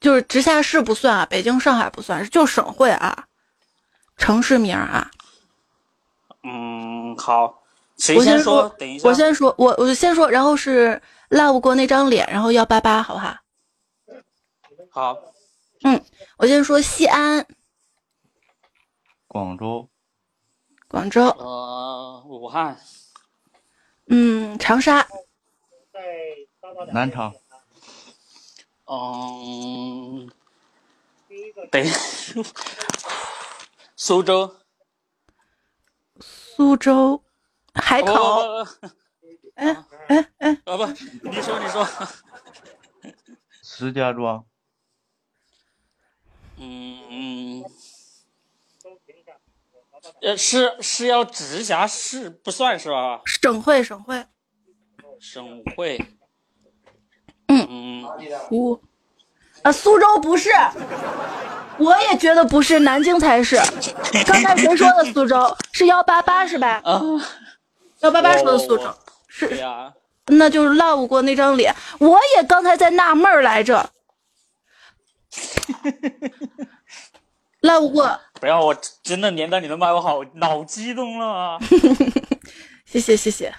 [0.00, 3.26] 就是直辖市不算啊，北京、上海不算，就省会啊，
[4.16, 5.10] 城市名啊。
[6.42, 7.62] 嗯，好。
[7.98, 8.66] 谁我先说？
[8.78, 9.06] 等一下。
[9.06, 13.36] 我先说，我我先说，然后是 love 过那张脸，然后幺八八，好不好？
[14.90, 15.18] 好。
[15.82, 16.02] 嗯，
[16.38, 17.46] 我先说西安、
[19.26, 19.86] 广州、
[20.88, 22.78] 广州，呃，武汉、
[24.08, 25.06] 嗯，长沙、
[26.90, 27.34] 南昌、
[28.92, 30.28] 嗯，
[31.70, 32.34] 等一下，
[33.94, 34.56] 苏州、
[36.18, 37.22] 苏州、
[37.72, 38.12] 海口。
[38.14, 38.68] 哦
[39.54, 40.86] 哎哎哎，啊不，
[41.28, 41.86] 你说你说。
[43.62, 44.44] 石家庄、
[46.56, 47.62] 嗯，
[50.22, 53.20] 呃，是是要直辖市不算是吧？
[53.24, 54.26] 省会省会，
[55.20, 55.98] 省会。
[57.50, 58.04] 嗯，
[58.48, 58.80] 苏
[59.62, 60.50] 啊，苏州不是，
[61.78, 63.56] 我也觉得不是，南京才是。
[64.26, 65.56] 刚才谁说的苏州？
[65.72, 66.80] 是幺八八是吧？
[66.84, 67.02] 啊，
[68.00, 68.94] 幺八八说的苏州，
[69.26, 69.92] 是呀。
[70.26, 71.74] 那就是落不过那张脸。
[71.98, 73.90] 我也刚才在纳闷儿来着，
[77.62, 78.20] 落不过。
[78.34, 81.58] 不要，我真的连到你的麦，我好脑激动了啊！
[82.86, 83.52] 谢 谢谢谢，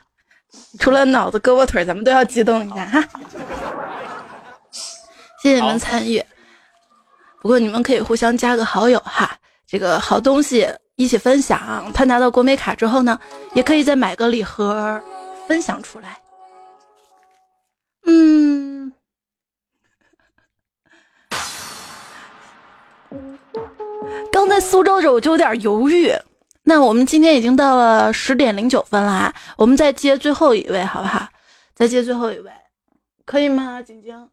[0.79, 3.03] 除了脑子、胳膊腿，咱们都要激动一下哈。
[5.41, 6.23] 谢谢你们参与，
[7.41, 11.91] 不过你们可以互相加个好友哈，这个好东西一起分享。
[11.93, 13.19] 他拿到国美卡之后呢，
[13.53, 15.01] 也可以再买个礼盒
[15.47, 16.19] 分享出来。
[18.05, 18.93] 嗯，
[24.31, 26.13] 刚在苏州的时候我就有点犹豫。
[26.63, 31.27] 那我们今天已经到了十点零九分了啊，我们再接最后一位好不好？
[31.73, 32.51] 再接最后一位，
[33.25, 33.81] 可以吗？
[33.81, 34.29] 晶晶。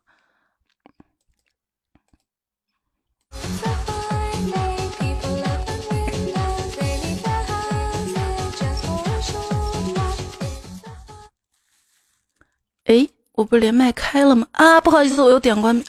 [12.84, 14.46] 哎，我不是连麦开了吗？
[14.52, 15.82] 啊，不好意思，我又点关，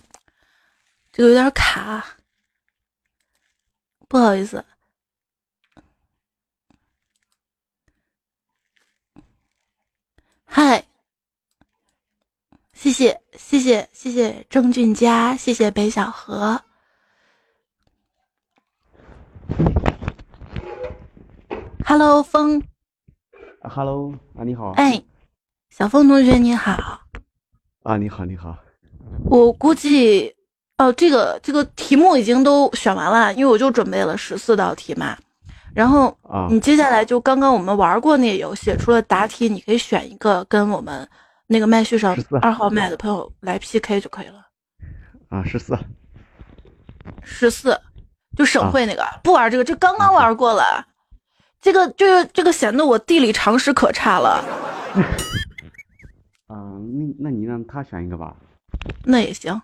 [1.12, 2.06] 这个有点卡，
[4.08, 4.64] 不好意思。
[10.52, 10.84] 嗨，
[12.74, 16.60] 谢谢谢谢谢谢郑俊佳，谢谢北小河。
[21.86, 22.64] Hello，风
[23.62, 24.72] ，Hello 啊，你好。
[24.72, 25.04] 哎，
[25.70, 27.02] 小凤同学你好，
[27.84, 28.58] 啊，你好，你好。
[29.26, 30.36] 我估计
[30.78, 35.16] 哦，这个这个题目已经都选完了，因为我就准备了十四道题嘛。
[35.74, 41.08] 然后啊你接下来就刚刚我们玩过那个游戏，除了答题，你可以选一个跟我们
[41.48, 44.46] 那个麦序上14二号麦的朋友来 PK 就可以了。
[45.30, 45.78] 啊，十四。
[47.24, 47.80] 十四，
[48.36, 50.86] 就省会那个，不玩这个，这刚啊刚玩过了。
[51.62, 54.44] 这个这个这个显得我地理常识可差了。
[56.48, 56.56] 啊，
[56.94, 58.36] 那那你让他选一个吧。
[59.04, 59.62] 那也行，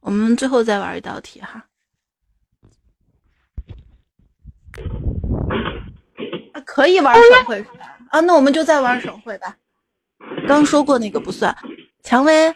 [0.00, 1.64] 我们最后再玩一道题哈。
[6.52, 7.96] 啊可以玩省会是吧？
[8.10, 9.54] 啊，那我们就再玩省会吧。
[10.46, 11.54] 刚说过那个不算。
[12.02, 12.54] 蔷薇，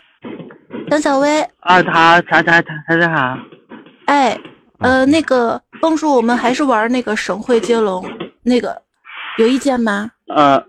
[0.88, 3.38] 张小薇，啊，他他他他他好，
[4.06, 4.38] 哎，
[4.78, 8.04] 呃，那个蹦叔，我们还是玩那个省会接龙，
[8.42, 8.80] 那个
[9.38, 10.10] 有意见吗？
[10.28, 10.62] 呃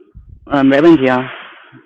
[0.46, 1.24] 呃，没问题啊。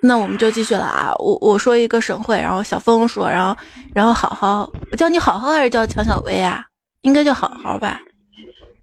[0.01, 1.13] 那我们就继续了啊！
[1.17, 3.55] 我我说一个省会，然后小峰说，然后
[3.93, 6.65] 然后好好，我叫你好好还是叫强小薇啊？
[7.01, 7.99] 应该叫好好吧？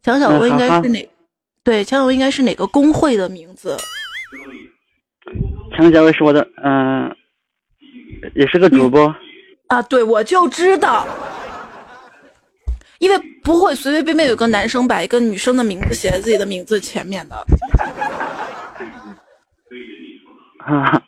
[0.05, 1.09] 强小薇应该是哪？
[1.63, 3.75] 对，强小薇应该是哪个工会的名字？
[5.75, 7.11] 强小薇是我的，嗯、
[8.35, 9.13] 也是个主播。
[9.69, 11.07] 啊，对，我就知道，
[12.99, 17.47] 因为不会随随便便有个男生把一个女生的名字写在自己的名字前面的。
[20.61, 21.03] 哈，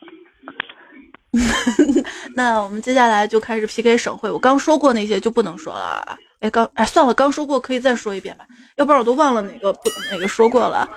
[2.35, 6.17] 那我们接下来就开始 PK 省会，我刚说过那些就不能说了。
[6.39, 8.45] 哎，刚哎算了，刚说过可以再说一遍吧，
[8.77, 9.81] 要不然我都忘了哪个不
[10.11, 10.87] 哪个说过了。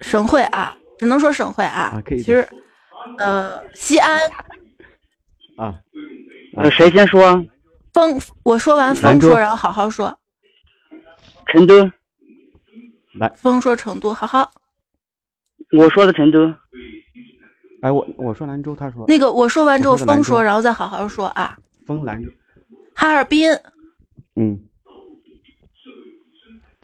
[0.00, 1.94] 省会啊，只能说省会啊。
[1.94, 2.46] 啊可以其实，
[3.18, 4.20] 呃，西安
[5.56, 5.74] 啊，
[6.56, 7.44] 呃，谁先说？
[7.92, 10.16] 风，我说完风说，然后好好说。
[11.46, 11.88] 成都，
[13.14, 14.50] 来，风说成都，好好。
[15.76, 16.52] 我说的成都。
[17.82, 21.56] 哎，我我说兰州，他说那个我说完之后，风说，然后再好好说啊。
[21.86, 22.28] 风兰州，
[22.94, 23.52] 哈尔滨，
[24.34, 24.58] 嗯，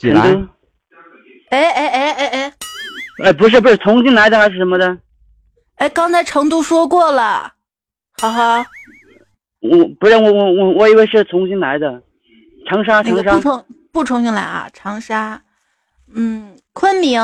[0.01, 0.49] 济南，
[1.51, 2.53] 哎哎哎哎哎。
[3.25, 4.99] 哎，不是不是，重庆来的还是什么的？
[5.75, 7.53] 哎，刚才成都说过了，
[8.19, 8.65] 好好，
[9.61, 12.03] 我不是我我我我以为是重庆来的，
[12.67, 13.23] 长沙长沙。
[13.23, 13.41] 那个不。
[13.41, 15.43] 重不重新来啊，长沙，
[16.15, 17.21] 嗯，昆明，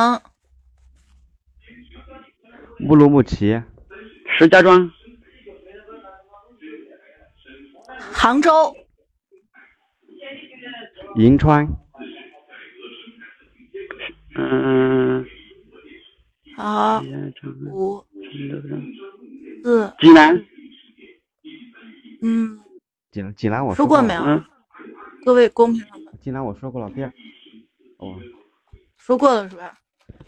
[2.88, 3.62] 乌鲁木齐，
[4.36, 4.90] 石家庄，
[8.12, 8.74] 杭州，
[11.14, 11.66] 银川，
[14.48, 15.26] 嗯，
[16.56, 17.02] 好，
[17.72, 18.04] 五
[19.62, 20.44] 四，济南，
[22.22, 22.60] 嗯，
[23.10, 24.22] 济南，济南我说过没有？
[24.22, 24.44] 嗯。
[25.24, 27.12] 各位公屏上济南我说过了，第二，
[27.98, 28.14] 哦。
[28.96, 29.74] 说过了是吧？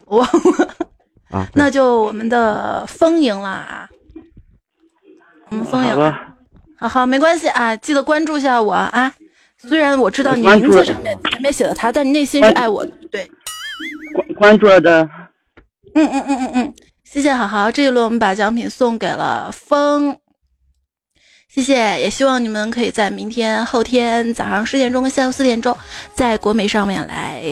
[0.06, 0.24] 我我，
[1.36, 3.88] 啊，那就我们的风赢了啊，
[5.50, 6.12] 我们风赢了。
[6.76, 9.14] 好，好好，没关系啊，记得关注一下我啊。
[9.56, 13.28] 虽然我知道你名字上面前面写的他，但你内心是爱我的，对。
[14.38, 15.02] 关注了的，
[15.94, 16.74] 嗯嗯嗯嗯嗯，
[17.04, 20.16] 谢谢好好，这一轮我们把奖品送给了风，
[21.48, 25.76] 谢谢，也希望你们可以在明天、后天早上十点钟跟下午四点钟，
[26.14, 27.42] 在国美上面来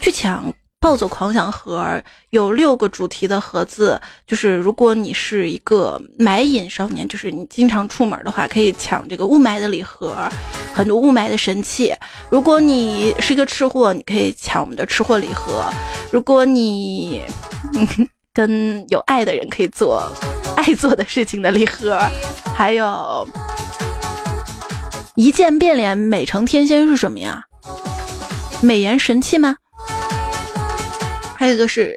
[0.00, 0.52] 去抢。
[0.84, 1.82] 暴走狂想盒
[2.28, 10.14] 有六个主题的盒子，就是如果你是一个买瘾少年，就是你经常出门的话，可以抢这个雾霾的礼盒，
[10.74, 11.94] 很多雾霾的神器。
[12.28, 15.64] 如果你是一个吃货，你可以抢我们的吃货礼盒。
[16.12, 17.22] 如果你
[18.34, 20.06] 跟有爱的人可以做
[20.54, 21.98] 爱做的事情的礼盒，
[22.54, 23.26] 还有
[25.14, 27.42] 一键变脸美成天仙是什么呀？
[28.60, 29.56] 美颜神器吗？
[31.44, 31.94] 还有一个是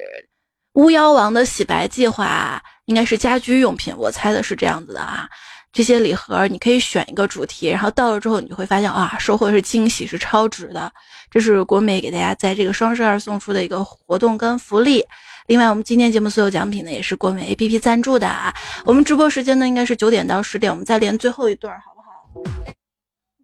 [0.74, 5.26] 巫妖王的洗白计划，应该是家居用品，我猜的是这样子的啊。
[5.72, 10.92] 这些礼盒你可以选一个主题，然后到了之后你就会发现啊，收获是惊喜，是超值的。
[11.32, 15.02] 这是国美给大家在这个双十二送出的一个活动跟福利。
[15.46, 18.54] 另外，我们今天节目所有奖品呢也是国美 APP 赞助的啊。
[18.84, 22.74] 我们直播时间呢应该是九点到十点，我们再连最后一对儿好不好？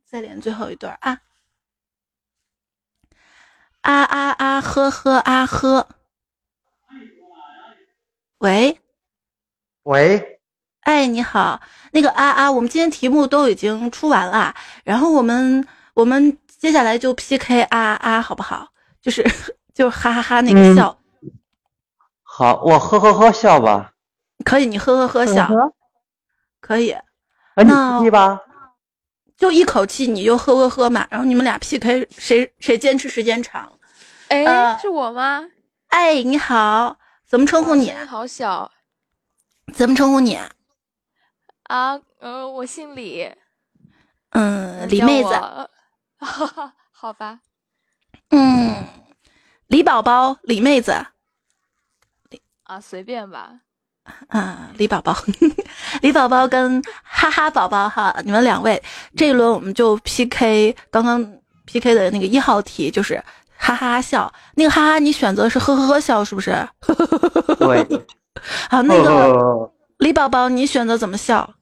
[0.06, 1.18] 再连最后一对儿啊！
[3.84, 4.62] 啊啊啊！
[4.62, 5.88] 呵呵啊呵。
[8.40, 8.80] 喂，
[9.84, 10.40] 喂，
[10.82, 11.62] 哎，你好，
[11.92, 14.54] 那个啊啊，我们今天题目都已经出完了，
[14.84, 18.70] 然后我们我们接下来就 PK 啊啊，好不好？
[19.02, 19.22] 就是
[19.74, 20.98] 就是哈哈哈那个笑，
[22.24, 23.92] 好，我呵呵呵笑吧。
[24.46, 25.50] 可以，你呵呵呵笑，
[26.62, 27.02] 可以，啊，
[27.58, 28.40] 你那可以吧？
[29.44, 33.78] 就一口气你就喝喝喝嘛，然后你们俩 PK 谁谁坚持时间长。
[34.30, 35.46] 哎，呃是我吗？
[35.90, 37.92] 哎，你好，怎么称呼你？
[38.08, 38.72] 好小
[39.74, 40.40] 怎么称呼你？
[41.64, 43.30] 啊，呃，我姓李，
[44.30, 45.70] 嗯，李妹子，我，
[46.94, 47.42] 好吧，
[48.30, 48.82] 嗯，
[49.68, 50.94] 李宝宝，李妹子，
[52.64, 53.60] 啊，随便吧。
[54.28, 55.16] 啊，李宝宝，
[56.02, 58.82] 李宝宝跟哈哈宝宝哈，你们两位
[59.16, 61.24] 这一轮我们就 PK 刚刚
[61.66, 63.24] PK 的那个一号题，就是
[63.58, 64.32] 哈哈笑。
[64.56, 66.52] 那个哈哈，你选择是呵呵呵笑是不是？
[67.60, 68.06] 对。
[68.70, 71.54] 好，那个李宝宝，你选择怎么笑？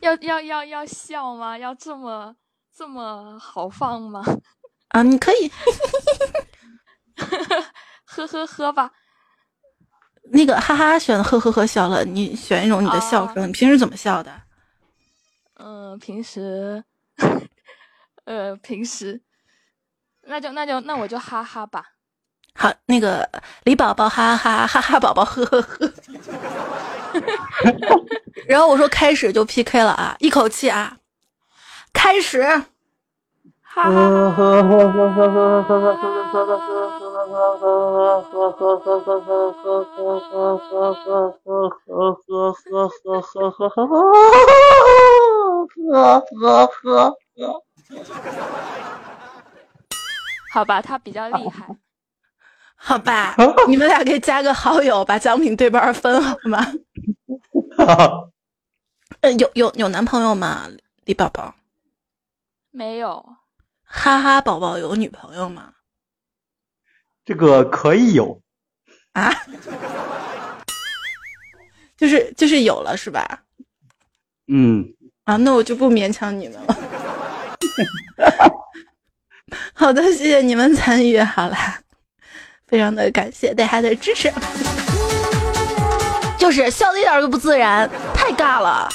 [0.00, 1.56] 要要要要笑吗？
[1.56, 2.34] 要这么
[2.76, 4.24] 这么豪放吗？
[4.88, 5.50] 啊，你可以，
[8.04, 8.90] 呵呵呵吧。
[10.32, 13.46] 那个哈哈选呵呵呵笑了，你选一种你的笑声。
[13.48, 14.32] 你平时怎么笑的？
[15.58, 16.82] 嗯，平时，
[18.24, 19.20] 呃，平时，
[20.22, 21.84] 那就那就那我就哈哈吧。
[22.54, 23.28] 好，那个
[23.64, 25.92] 李宝宝哈哈哈哈宝宝呵呵呵。
[28.48, 30.96] 然后我说开始就 PK 了啊，一口气啊，
[31.92, 32.42] 开始。
[33.62, 34.62] 哈哈哈
[50.52, 51.66] 好吧，他比较厉害。
[52.76, 53.36] 好吧，
[53.68, 56.58] 你们俩可以加个好友，把奖品对半分好吗？
[59.38, 60.68] 有有有男朋友吗，
[61.04, 61.54] 李宝宝？
[62.70, 63.24] 没有。
[63.84, 65.72] 哈哈，宝宝有女朋友吗？
[67.24, 68.40] 这个可以有
[69.12, 69.32] 啊，
[71.96, 73.42] 就是就是有了是吧？
[74.48, 74.84] 嗯
[75.24, 76.76] 啊，那我就不勉强你们了。
[79.74, 81.78] 好的，谢谢你们参与，好啦，
[82.66, 84.32] 非常的感谢大家的支持。
[86.38, 88.88] 就是笑的一点都不自然，太尬了。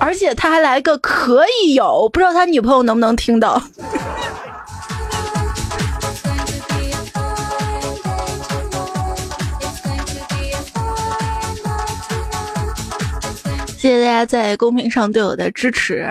[0.00, 3.62] 而且他还来个可以有，不知道他女朋友能不能听到。
[13.76, 16.08] 谢谢大家在公屏上对我的支持。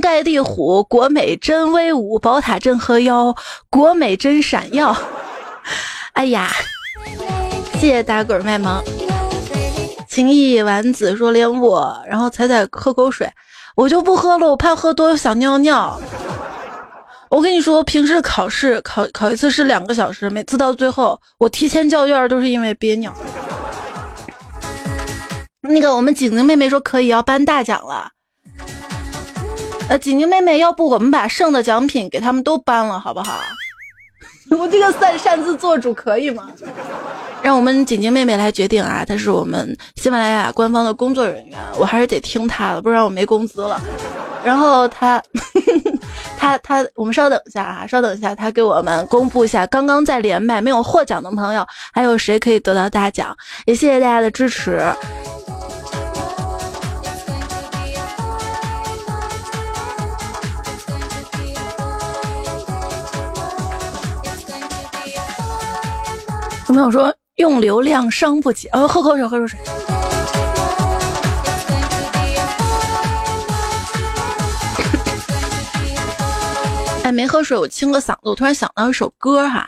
[0.00, 3.34] 盖地虎，国美真威武；宝塔镇河妖，
[3.70, 4.96] 国美真闪耀。
[6.12, 6.50] 哎呀，
[7.74, 8.82] 谢谢打滚卖萌。
[10.08, 13.28] 情意丸子说连我，然后彩彩喝口水，
[13.74, 16.00] 我就不喝了，我怕喝多想尿尿。
[17.30, 23.12] 我跟你说，平时考试考考一次是两个小时，每次到最后我提前交卷都是因为憋尿。
[25.62, 28.13] 那个我们景景妹妹说可以要颁大奖了。
[29.88, 33.38] 呃，锦锦妹妹，要不我们把剩的奖品给他们都搬了，好不好？
[34.56, 36.48] 我这个算擅自做主可以吗？
[37.42, 39.04] 让我们锦锦妹妹来决定啊！
[39.06, 43.80] 她是我们喜马拉雅官方的工作人员，我还是得听她的，不然我没工资了。
[44.42, 45.20] 然后她，
[46.38, 53.36] 她，她，我们稍等一下啊，稍等一下，她给我们公布一下刚刚在连麦没有获奖的朋友，还有谁可以得到大奖？
[53.66, 54.82] 也谢谢大家的支持。
[66.74, 68.68] 朋友说用流量伤不起？
[68.72, 69.58] 哦，喝口水，喝口水。
[77.04, 78.18] 哎，没喝水，我清个嗓子。
[78.22, 79.66] 我突然想到一首歌哈，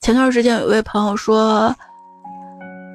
[0.00, 1.72] 前段时间有一位朋友说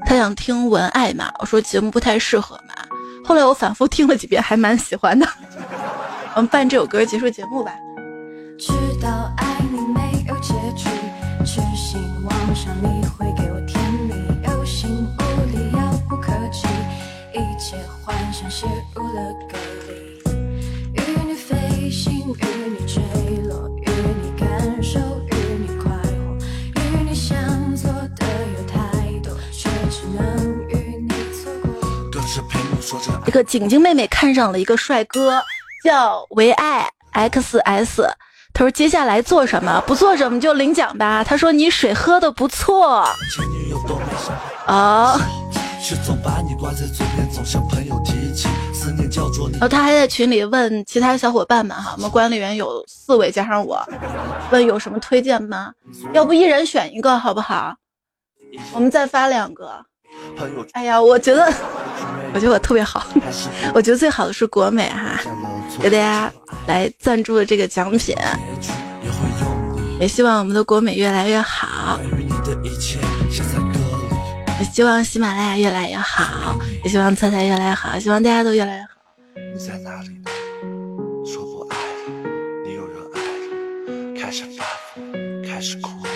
[0.06, 2.73] 他想听文爱嘛，我说节目不太适合嘛。
[3.23, 5.26] 后来我反复听了几遍，还蛮喜欢的。
[6.35, 7.72] 我们伴这首歌结束节目吧。
[8.60, 10.90] 知道爱你没有结局，
[11.45, 12.93] 痴心妄想你
[33.26, 35.41] 这个景景妹妹看上了一个帅哥，
[35.84, 38.10] 叫唯爱 XS。
[38.53, 39.82] 他说：“接下来做什么？
[39.88, 43.03] 不做什么就领奖吧。”他说：“你水喝的不错。”
[44.68, 45.20] 哦。
[49.52, 53.84] 然后他还在群里问其他小伙伴们哈，我们管理员有四位加上我，
[54.52, 55.72] 问有什么推荐吗？
[56.14, 57.74] 要不一人选一个好不好？
[58.74, 59.84] 我们再发两个。
[60.74, 61.52] 哎呀，我觉得，
[62.34, 63.05] 我觉得我特别好，
[63.73, 65.19] 我觉得最好的是国美哈，
[65.80, 66.31] 给大家
[66.65, 68.15] 来赞助的这个奖品，
[69.99, 71.99] 也希望我们的国美越来越好，
[74.60, 78.89] 也希望喜马拉雅越来越好，也希望菜菜越来越好，希望大家都越来越好。
[79.35, 80.31] 你在哪里呢？
[81.26, 81.81] 说不爱了，
[82.65, 83.22] 你有人爱
[84.15, 84.43] 了，开始
[85.47, 86.10] 开始哭了，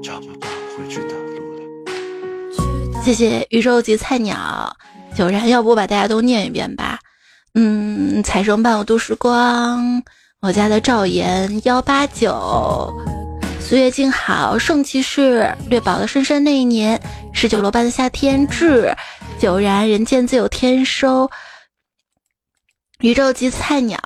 [0.00, 0.46] 找不到
[0.76, 3.02] 回去的路了。
[3.02, 4.76] 谢谢宇宙级菜鸟
[5.16, 6.98] 九然，要不我把大家都念一遍吧？
[7.54, 10.02] 嗯，财神伴我度时光，
[10.42, 12.92] 我家的赵岩幺八九，
[13.58, 17.00] 岁月静好，圣骑士，略宝的深深那一年，
[17.32, 18.94] 十九楼半的夏天，至
[19.38, 21.30] 九然，人间自有天收。
[23.00, 23.98] 宇宙级菜鸟，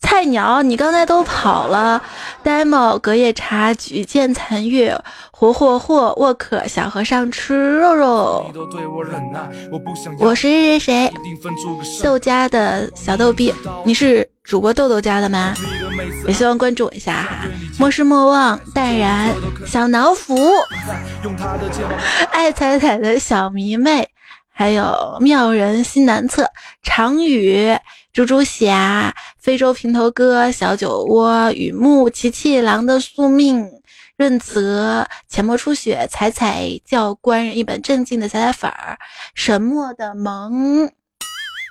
[0.00, 2.02] 菜鸟，你刚才都跑了。
[2.44, 4.94] demo 隔夜茶，举剑残月，
[5.30, 8.52] 活活活，沃克小和尚吃肉肉。
[10.18, 11.12] 我是谁谁谁，
[12.02, 13.52] 豆家的小逗逼，
[13.82, 15.54] 你是主播豆豆家的吗？
[16.26, 17.46] 也希望关注我一下哈。
[17.78, 19.34] 莫失莫忘，淡然，
[19.66, 20.36] 小脑斧，
[22.30, 24.06] 爱彩彩的小迷妹，
[24.52, 26.46] 还有妙人心南侧，
[26.82, 27.74] 常宇。
[28.14, 33.68] 猪猪侠、非洲平头哥、小酒窝、雨木、琪琪、狼的宿命、
[34.16, 38.96] 润泽、浅墨初雪、彩彩教官人、一本正经的彩彩粉儿、
[39.34, 40.88] 沈默的萌。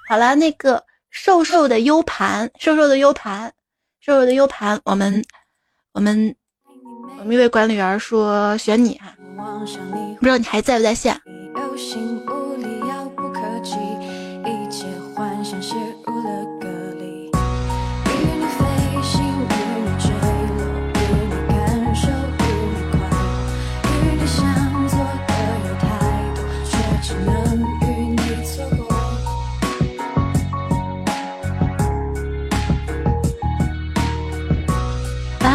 [0.09, 3.53] 好了，那个瘦瘦的 U 盘，瘦瘦的 U 盘，
[4.01, 5.23] 瘦瘦的 U 盘，我们
[5.93, 6.35] 我们
[7.19, 9.15] 我们一位管理员说选你哈，
[10.19, 11.17] 不知道你还在不在线。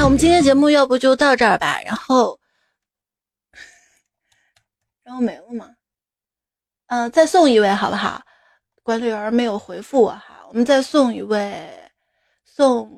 [0.04, 2.40] 我们今天节目要不就到这儿吧，然后，
[5.04, 5.68] 然后没了吗？
[6.86, 8.22] 嗯，再送一位好不好？
[8.82, 11.68] 管理员没有回复我哈，我们再送一位，
[12.42, 12.90] 送，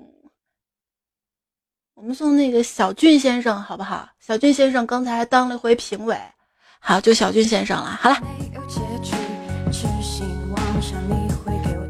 [1.94, 4.08] 我们送那个小俊先生好不好？
[4.20, 6.16] 小俊先生刚才还当了回评委，
[6.78, 7.98] 好，就小俊先生了。
[8.00, 8.16] 好了，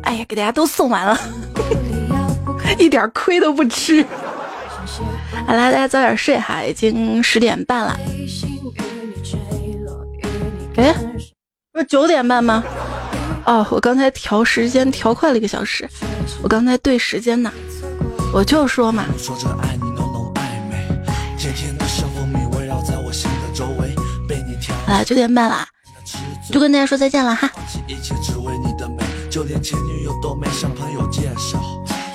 [0.05, 1.19] 哎呀，给大家都送完了，
[2.79, 4.03] 一点亏都不吃。
[5.47, 7.99] 好啦，大家早点睡哈，已经十点半了。
[10.77, 10.95] 哎，
[11.73, 12.63] 不是九点半吗？
[13.45, 15.89] 哦，我刚才调时间调快了一个小时，
[16.43, 17.53] 我刚才对时间呢，
[18.33, 19.05] 我就说嘛。
[24.87, 25.67] 好啦，九点半了，
[26.53, 27.51] 就跟大家说再见了哈。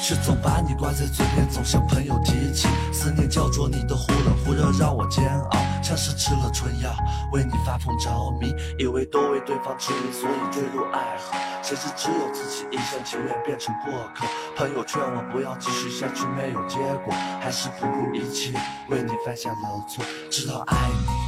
[0.07, 2.67] 却总把你挂在嘴边，总向朋友提起。
[2.93, 6.95] 思念焦灼你的忽冷忽热，让我煎熬，像是吃了春药，
[7.33, 11.35] 为你发疯着迷，以为都为对方痴迷，所以坠入爱河。
[11.63, 14.27] 谁知只有自己一厢情愿变成过客。
[14.55, 17.11] 朋友劝我不要继续下去，没有结果，
[17.41, 18.53] 还是不顾一切
[18.89, 21.24] 为你犯下了错，直到爱你。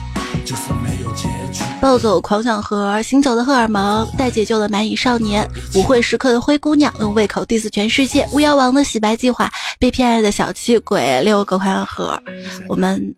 [1.80, 12.20] 暴走狂想盒，行走的荷尔蒙，待解救的蚂蚁少年，舞会时刻的灰姑娘，用胃口 diss 全世界，巫妖王的洗白计划，被偏爱的小气鬼，六个狂想盒。
[12.68, 13.16] 我们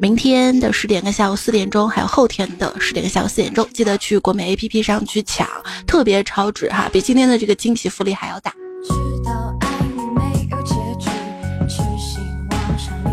[0.00, 5.46] 明天的十点跟下午四点钟，还有后天的十点跟下午四点钟，记得去国美 A P P 上去抢，
[5.86, 8.52] 特别超值哈，比今天的这个惊喜福利还要大。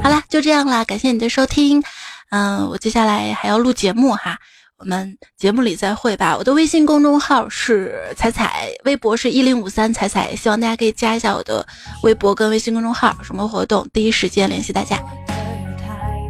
[0.01, 1.83] 好啦，就这样啦，感谢你的收听。
[2.29, 4.37] 嗯，我接下来还要录节目哈，
[4.77, 6.35] 我们节目里再会吧。
[6.37, 11.65] 我的微信公众号是彩彩，微博是一零五三彩彩，希望大家可以加一下我的
[12.03, 14.97] 微博跟微信公众号，什么活动第一时间联系大家。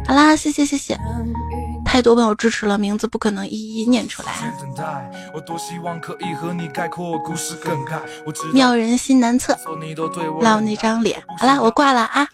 [0.06, 0.98] 好啦，谢谢谢谢。
[1.98, 4.54] 太多朋友支持了，名字不可能一一念出来。
[8.52, 9.58] 妙人心难测，
[10.40, 11.20] 老那张脸。
[11.36, 12.28] 好了，我挂了啊，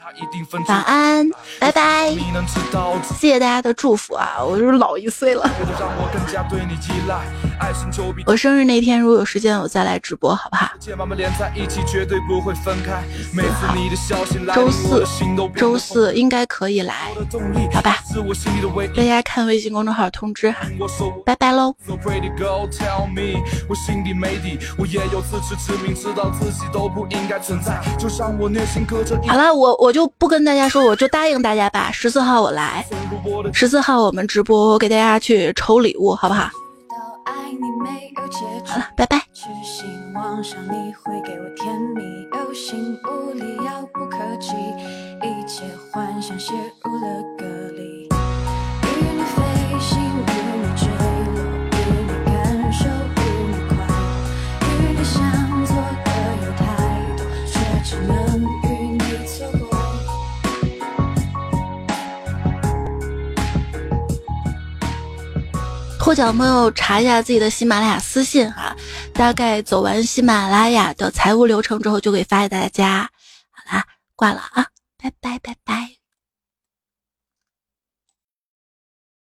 [0.69, 1.27] 晚安，
[1.59, 2.15] 拜拜。
[3.19, 5.51] 谢谢大家的祝福啊，我就是老一岁了。
[8.27, 10.73] 我生日那天如果有时间，我再来直播，好不好？
[14.55, 15.07] 周四，
[15.57, 17.15] 周四应该可以来，
[17.73, 17.97] 好吧？
[18.95, 19.45] 大家看。
[19.45, 20.67] 微信公众号通知哈，
[21.25, 21.75] 拜拜喽。
[29.27, 31.91] 好了，我我就不跟大家说，我就答应大家吧。
[31.93, 32.85] 十四号我来，
[33.53, 36.51] 十四号我们直播，我给大家去抽礼物，好不好？
[38.67, 39.19] 好了，拜拜。
[39.33, 42.03] 痴心妄想你会给我甜蜜，
[42.39, 44.53] 有心无力，遥不可及，
[45.23, 46.53] 一切幻想写
[46.83, 47.45] 入了歌
[47.77, 47.94] 里。
[66.05, 68.77] 获奖朋友查一下自己的喜马拉雅私信哈，
[69.15, 73.09] 大概走完喜马拉雅的财务流程之后，就给发给大家。
[73.51, 74.67] 好啦，挂了啊，
[75.03, 76.04] 拜拜拜拜。